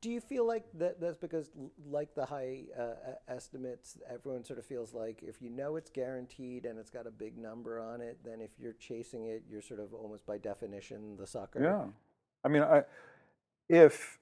do 0.00 0.10
you 0.10 0.20
feel 0.20 0.46
like 0.46 0.64
that 0.74 1.00
that's 1.00 1.18
because 1.18 1.50
like 1.88 2.14
the 2.14 2.24
high 2.24 2.62
uh, 2.78 2.92
estimates 3.28 3.98
everyone 4.12 4.44
sort 4.44 4.58
of 4.58 4.64
feels 4.64 4.94
like 4.94 5.22
if 5.22 5.42
you 5.42 5.50
know 5.50 5.76
it's 5.76 5.90
guaranteed 5.90 6.64
and 6.64 6.78
it's 6.78 6.90
got 6.90 7.06
a 7.06 7.10
big 7.10 7.36
number 7.36 7.80
on 7.80 8.00
it 8.00 8.18
then 8.24 8.40
if 8.40 8.50
you're 8.58 8.74
chasing 8.74 9.26
it 9.26 9.42
you're 9.50 9.62
sort 9.62 9.80
of 9.80 9.92
almost 9.92 10.26
by 10.26 10.38
definition 10.38 11.16
the 11.18 11.26
sucker 11.26 11.62
yeah 11.62 11.84
i 12.44 12.48
mean 12.48 12.62
i 12.62 12.82
if 13.68 14.18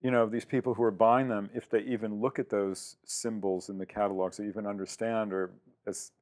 you 0.00 0.10
know 0.10 0.26
these 0.26 0.44
people 0.44 0.74
who 0.74 0.82
are 0.82 0.90
buying 0.90 1.28
them 1.28 1.50
if 1.54 1.68
they 1.68 1.80
even 1.80 2.20
look 2.20 2.38
at 2.38 2.48
those 2.48 2.96
symbols 3.04 3.68
in 3.68 3.78
the 3.78 3.86
catalogs 3.86 4.38
or 4.38 4.44
even 4.44 4.66
understand 4.66 5.32
or 5.32 5.50
as 5.86 6.12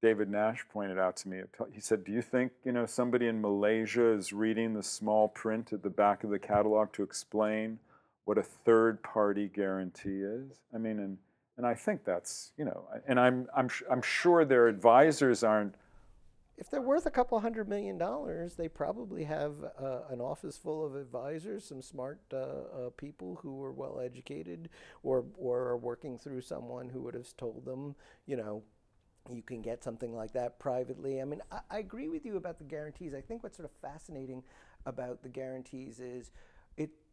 David 0.00 0.30
Nash 0.30 0.64
pointed 0.72 0.96
out 0.96 1.16
to 1.16 1.28
me. 1.28 1.40
He 1.72 1.80
said, 1.80 2.04
"Do 2.04 2.12
you 2.12 2.22
think 2.22 2.52
you 2.64 2.70
know 2.70 2.86
somebody 2.86 3.26
in 3.26 3.40
Malaysia 3.40 4.06
is 4.12 4.32
reading 4.32 4.72
the 4.72 4.82
small 4.82 5.26
print 5.26 5.72
at 5.72 5.82
the 5.82 5.90
back 5.90 6.22
of 6.22 6.30
the 6.30 6.38
catalog 6.38 6.92
to 6.92 7.02
explain 7.02 7.80
what 8.28 8.36
a 8.36 8.42
third 8.42 9.02
party 9.02 9.48
guarantee 9.48 10.20
is. 10.20 10.60
I 10.74 10.76
mean, 10.76 10.98
and, 10.98 11.16
and 11.56 11.66
I 11.66 11.72
think 11.72 12.04
that's, 12.04 12.52
you 12.58 12.66
know, 12.66 12.84
and 13.06 13.18
I'm, 13.18 13.48
I'm, 13.56 13.70
I'm 13.90 14.02
sure 14.02 14.44
their 14.44 14.68
advisors 14.68 15.42
aren't. 15.42 15.74
If 16.58 16.68
they're 16.70 16.82
worth 16.82 17.06
a 17.06 17.10
couple 17.10 17.40
hundred 17.40 17.70
million 17.70 17.96
dollars, 17.96 18.54
they 18.54 18.68
probably 18.68 19.24
have 19.24 19.54
uh, 19.82 20.00
an 20.10 20.20
office 20.20 20.58
full 20.58 20.84
of 20.84 20.94
advisors, 20.94 21.64
some 21.64 21.80
smart 21.80 22.20
uh, 22.30 22.36
uh, 22.36 22.90
people 22.98 23.38
who 23.42 23.62
are 23.64 23.72
well 23.72 23.98
educated 23.98 24.68
or, 25.02 25.24
or 25.38 25.60
are 25.60 25.78
working 25.78 26.18
through 26.18 26.42
someone 26.42 26.90
who 26.90 27.00
would 27.00 27.14
have 27.14 27.34
told 27.38 27.64
them, 27.64 27.94
you 28.26 28.36
know, 28.36 28.62
you 29.32 29.40
can 29.40 29.62
get 29.62 29.82
something 29.82 30.14
like 30.14 30.34
that 30.34 30.58
privately. 30.58 31.22
I 31.22 31.24
mean, 31.24 31.40
I, 31.50 31.60
I, 31.70 31.78
agree 31.78 32.08
with 32.08 32.26
you 32.26 32.36
about 32.36 32.58
the 32.58 32.64
guarantees. 32.64 33.14
I 33.14 33.22
think 33.22 33.42
what's 33.42 33.56
sort 33.56 33.70
of 33.70 33.76
fascinating 33.80 34.42
about 34.84 35.22
the 35.22 35.28
guarantees 35.30 35.98
is 35.98 36.30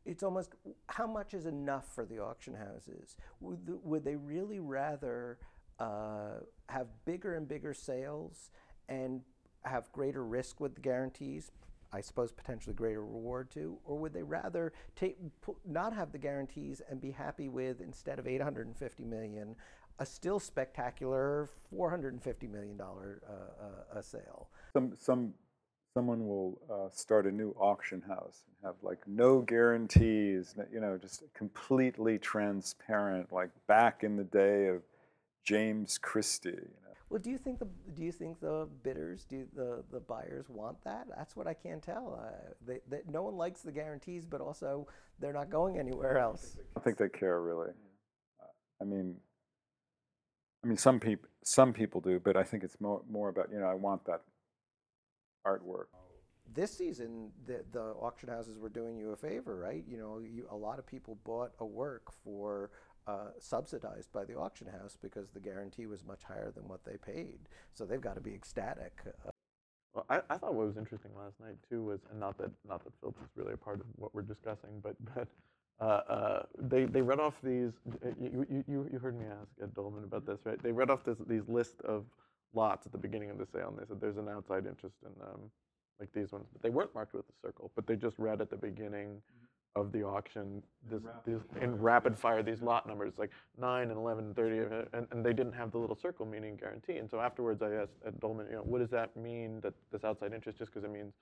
it's 0.06 0.24
almost 0.24 0.54
how 0.88 1.08
much 1.08 1.34
is 1.34 1.46
enough 1.46 1.94
for 1.94 2.06
the 2.06 2.20
auction 2.20 2.54
houses? 2.54 3.18
Would, 3.42 3.66
the, 3.66 3.78
would 3.84 4.06
they 4.06 4.16
really 4.16 4.60
rather 4.60 5.40
uh, 5.80 6.40
have 6.70 6.88
bigger 7.06 7.36
and 7.36 7.48
bigger 7.48 7.74
sales 7.74 8.52
and 8.88 9.22
have 9.64 9.92
greater 9.92 10.24
risk 10.24 10.60
with 10.60 10.76
the 10.76 10.82
guarantees? 10.82 11.52
I 11.92 12.02
suppose 12.02 12.32
potentially 12.32 12.74
greater 12.74 13.02
reward 13.02 13.50
too, 13.50 13.78
or 13.86 13.98
would 14.00 14.14
they 14.14 14.24
rather 14.24 14.74
take 14.96 15.18
not 15.66 15.94
have 15.94 16.12
the 16.12 16.18
guarantees 16.18 16.82
and 16.90 17.00
be 17.00 17.12
happy 17.12 17.48
with 17.48 17.80
instead 17.80 18.20
of 18.20 18.28
850 18.28 19.06
million, 19.06 19.56
a 20.00 20.06
still 20.06 20.40
spectacular 20.40 21.50
450 21.70 22.48
million 22.48 22.76
dollar 22.76 23.22
uh, 23.30 23.98
uh, 23.98 24.02
sale? 24.02 24.50
Some 24.74 24.94
some 25.00 25.34
someone 25.96 26.28
will 26.28 26.60
uh, 26.70 26.90
start 26.92 27.26
a 27.26 27.32
new 27.32 27.56
auction 27.58 28.02
house 28.02 28.44
and 28.46 28.68
have 28.68 28.76
like 28.84 29.00
no 29.08 29.40
guarantees, 29.40 30.54
you 30.72 30.82
know, 30.82 30.98
just 31.02 31.24
completely 31.34 32.20
transparent, 32.20 33.32
like 33.32 33.50
back 33.66 34.04
in 34.04 34.18
the 34.18 34.24
day 34.26 34.68
of 34.68 34.82
James 35.46 35.98
Christie. 35.98 36.50
You 36.50 36.56
know. 36.56 36.94
Well, 37.10 37.22
do 37.22 37.30
you 37.30 37.38
think 37.38 37.60
the 37.60 37.68
do 37.94 38.04
you 38.04 38.12
think 38.12 38.42
the 38.42 38.68
bidders, 38.84 39.24
do 39.24 39.48
the 39.56 39.84
the 39.90 40.02
buyers 40.02 40.50
want 40.50 40.84
that? 40.84 41.08
That's 41.16 41.36
what 41.36 41.48
I 41.48 41.54
can't 41.54 41.82
tell. 41.82 42.20
Uh, 42.22 42.54
they, 42.68 42.80
they, 42.90 43.00
no 43.10 43.24
one 43.24 43.38
likes 43.38 43.62
the 43.62 43.72
guarantees, 43.72 44.26
but 44.26 44.42
also 44.42 44.88
they're 45.20 45.34
not 45.34 45.50
going 45.50 45.80
anywhere 45.80 46.18
else. 46.18 46.58
I 46.76 46.82
think 46.82 46.98
they 46.98 47.08
care 47.08 47.42
really. 47.42 47.72
I 48.82 48.84
mean, 48.84 49.16
I 50.62 50.68
mean 50.68 50.78
some 50.78 51.00
people 51.00 51.30
some 51.46 51.72
people 51.72 52.02
do, 52.02 52.20
but 52.20 52.36
I 52.36 52.44
think 52.44 52.66
it's 52.66 52.82
more 52.82 53.02
more 53.10 53.30
about 53.30 53.48
you 53.50 53.60
know 53.60 53.68
I 53.68 53.76
want 53.76 54.04
that 54.08 54.24
artwork. 55.46 55.86
This 56.54 56.76
season, 56.78 57.32
the, 57.48 57.64
the 57.72 57.82
auction 57.82 58.30
houses 58.30 58.58
were 58.58 58.70
doing 58.70 58.98
you 58.98 59.12
a 59.12 59.16
favor, 59.16 59.56
right? 59.56 59.84
You 59.90 59.98
know, 59.98 60.20
you, 60.20 60.46
a 60.50 60.56
lot 60.56 60.80
of 60.80 60.86
people 60.86 61.18
bought 61.24 61.52
a 61.60 61.66
work 61.66 62.12
for 62.24 62.70
uh, 63.08 63.30
subsidized 63.40 64.12
by 64.12 64.26
the 64.26 64.36
auction 64.36 64.68
house 64.68 64.98
because 65.02 65.30
the 65.30 65.40
guarantee 65.40 65.86
was 65.86 66.04
much 66.06 66.24
higher 66.24 66.52
than 66.56 66.68
what 66.68 66.86
they 66.86 66.98
paid. 66.98 67.40
So 67.74 67.86
they've 67.86 68.02
got 68.02 68.16
to 68.16 68.22
be 68.22 68.34
ecstatic. 68.34 68.94
Uh, 69.06 69.30
well, 69.94 70.06
I, 70.10 70.22
I 70.30 70.38
thought 70.38 70.54
what 70.54 70.68
was 70.68 70.78
interesting 70.78 71.12
last 71.18 71.40
night 71.40 71.56
too 71.70 71.84
was, 71.84 72.00
and 72.12 72.20
not 72.20 72.38
that 72.38 72.52
not 72.68 72.84
that 72.84 72.94
Phillips 73.00 73.22
is 73.22 73.30
really 73.36 73.54
a 73.54 73.58
part 73.58 73.80
of 73.80 73.86
what 73.96 74.14
we're 74.14 74.24
discussing, 74.24 74.82
but 74.84 74.96
but 75.16 75.28
uh, 75.80 75.84
uh, 75.84 76.44
they 76.60 76.86
they 76.86 77.02
read 77.02 77.20
off 77.20 77.36
these. 77.44 77.72
Uh, 78.04 78.10
you, 78.20 78.46
you 78.68 78.90
you 78.92 79.00
heard 79.00 79.18
me 79.18 79.26
ask 79.26 79.50
Ed 79.62 79.74
Dolman 79.74 80.04
about 80.04 80.26
this, 80.26 80.40
right? 80.44 80.62
They 80.62 80.72
read 80.72 80.90
off 80.90 81.04
this 81.06 81.18
these 81.28 81.48
list 81.48 81.82
of 81.82 82.06
lots 82.56 82.86
at 82.86 82.92
the 82.92 82.98
beginning 82.98 83.30
of 83.30 83.38
the 83.38 83.46
sale, 83.46 83.70
and 83.70 83.78
they 83.78 83.88
said 83.88 84.00
there's 84.00 84.18
an 84.18 84.30
outside 84.30 84.66
interest 84.66 84.96
in 85.04 85.20
them, 85.20 85.52
like 86.00 86.12
these 86.14 86.32
ones, 86.32 86.48
but 86.52 86.62
they 86.62 86.70
weren't 86.70 86.94
marked 86.94 87.14
with 87.14 87.26
a 87.30 87.48
circle, 87.48 87.72
but 87.76 87.88
they 87.88 87.96
just 87.96 88.18
read 88.18 88.42
at 88.42 88.50
the 88.50 88.58
beginning 88.58 89.08
mm-hmm. 89.08 89.82
of 89.82 89.92
the 89.92 90.04
auction 90.04 90.62
this, 90.90 91.02
this 91.26 91.42
in 91.62 91.78
rapid 91.78 92.18
fire 92.18 92.44
these 92.44 92.62
lot 92.62 92.88
numbers 92.88 93.14
like 93.18 93.32
9 93.60 93.90
and 93.90 93.98
11 93.98 94.26
and 94.26 94.36
30 94.36 94.88
and, 94.94 95.08
and 95.12 95.26
they 95.26 95.34
didn't 95.34 95.54
have 95.54 95.72
the 95.72 95.78
little 95.78 95.96
circle 95.96 96.26
meaning 96.26 96.56
guarantee 96.56 96.98
and 96.98 97.10
so 97.10 97.20
afterwards 97.20 97.62
i 97.62 97.72
asked 97.72 97.98
Ed 98.06 98.20
Dolman 98.20 98.46
you 98.50 98.54
know 98.54 98.62
what 98.62 98.80
does 98.80 98.90
that 98.92 99.18
mean 99.18 99.60
that 99.62 99.74
this 99.92 100.04
outside 100.06 100.32
interest 100.34 100.60
just 100.60 100.72
because 100.72 100.86
it 100.86 100.92
means 100.92 101.14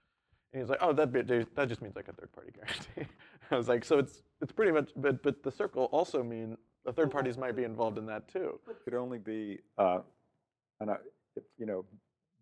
and 0.53 0.61
he's 0.61 0.69
like 0.69 0.79
oh 0.81 0.93
that 0.93 1.11
that 1.11 1.67
just 1.67 1.81
means 1.81 1.95
like 1.95 2.07
a 2.07 2.13
third 2.13 2.31
party 2.31 2.51
guarantee. 2.55 3.11
I 3.51 3.55
was 3.55 3.67
like 3.67 3.83
so 3.83 3.97
it's 3.97 4.21
it's 4.41 4.51
pretty 4.51 4.71
much 4.71 4.91
but 4.95 5.21
but 5.23 5.43
the 5.43 5.51
circle 5.51 5.85
also 5.85 6.23
mean 6.23 6.57
the 6.85 6.93
third 6.93 7.11
parties 7.11 7.37
might 7.37 7.55
be 7.55 7.63
involved 7.63 7.97
in 7.97 8.05
that 8.07 8.27
too. 8.27 8.59
It 8.69 8.77
could 8.83 8.93
only 8.93 9.17
be 9.17 9.59
uh, 9.77 9.99
and 10.79 10.91
I, 10.91 10.97
if, 11.35 11.43
you 11.57 11.65
know, 11.65 11.85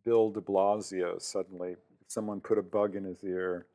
Bill 0.04 0.30
de 0.30 0.41
Blasio 0.41 1.21
suddenly, 1.21 1.75
someone 2.08 2.39
put 2.41 2.58
a 2.58 2.63
bug 2.63 2.95
in 2.95 3.04
his 3.04 3.23
ear 3.23 3.67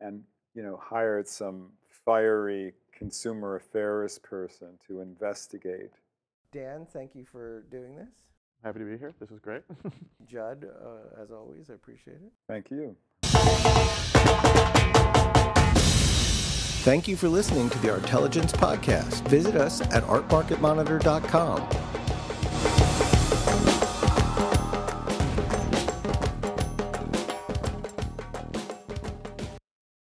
and, 0.00 0.22
you 0.54 0.62
know, 0.62 0.80
hired 0.82 1.28
some 1.28 1.70
fiery 2.04 2.72
consumer 2.96 3.56
affairs 3.56 4.18
person 4.18 4.78
to 4.86 5.00
investigate. 5.00 5.90
Dan, 6.52 6.86
thank 6.92 7.14
you 7.14 7.24
for 7.30 7.64
doing 7.70 7.94
this. 7.96 8.08
Happy 8.64 8.80
to 8.80 8.84
be 8.84 8.98
here. 8.98 9.14
This 9.20 9.30
is 9.30 9.38
great. 9.38 9.62
Judd, 10.26 10.64
uh, 10.64 11.22
as 11.22 11.30
always, 11.30 11.70
I 11.70 11.74
appreciate 11.74 12.16
it. 12.16 12.32
Thank 12.48 12.70
you. 12.70 12.96
Thank 16.82 17.06
you 17.06 17.16
for 17.16 17.28
listening 17.28 17.68
to 17.70 17.78
the 17.80 17.90
Artelligence 17.90 18.52
Podcast. 18.52 19.28
Visit 19.28 19.56
us 19.56 19.80
at 19.82 20.02
artmarketmonitor.com 20.04 21.97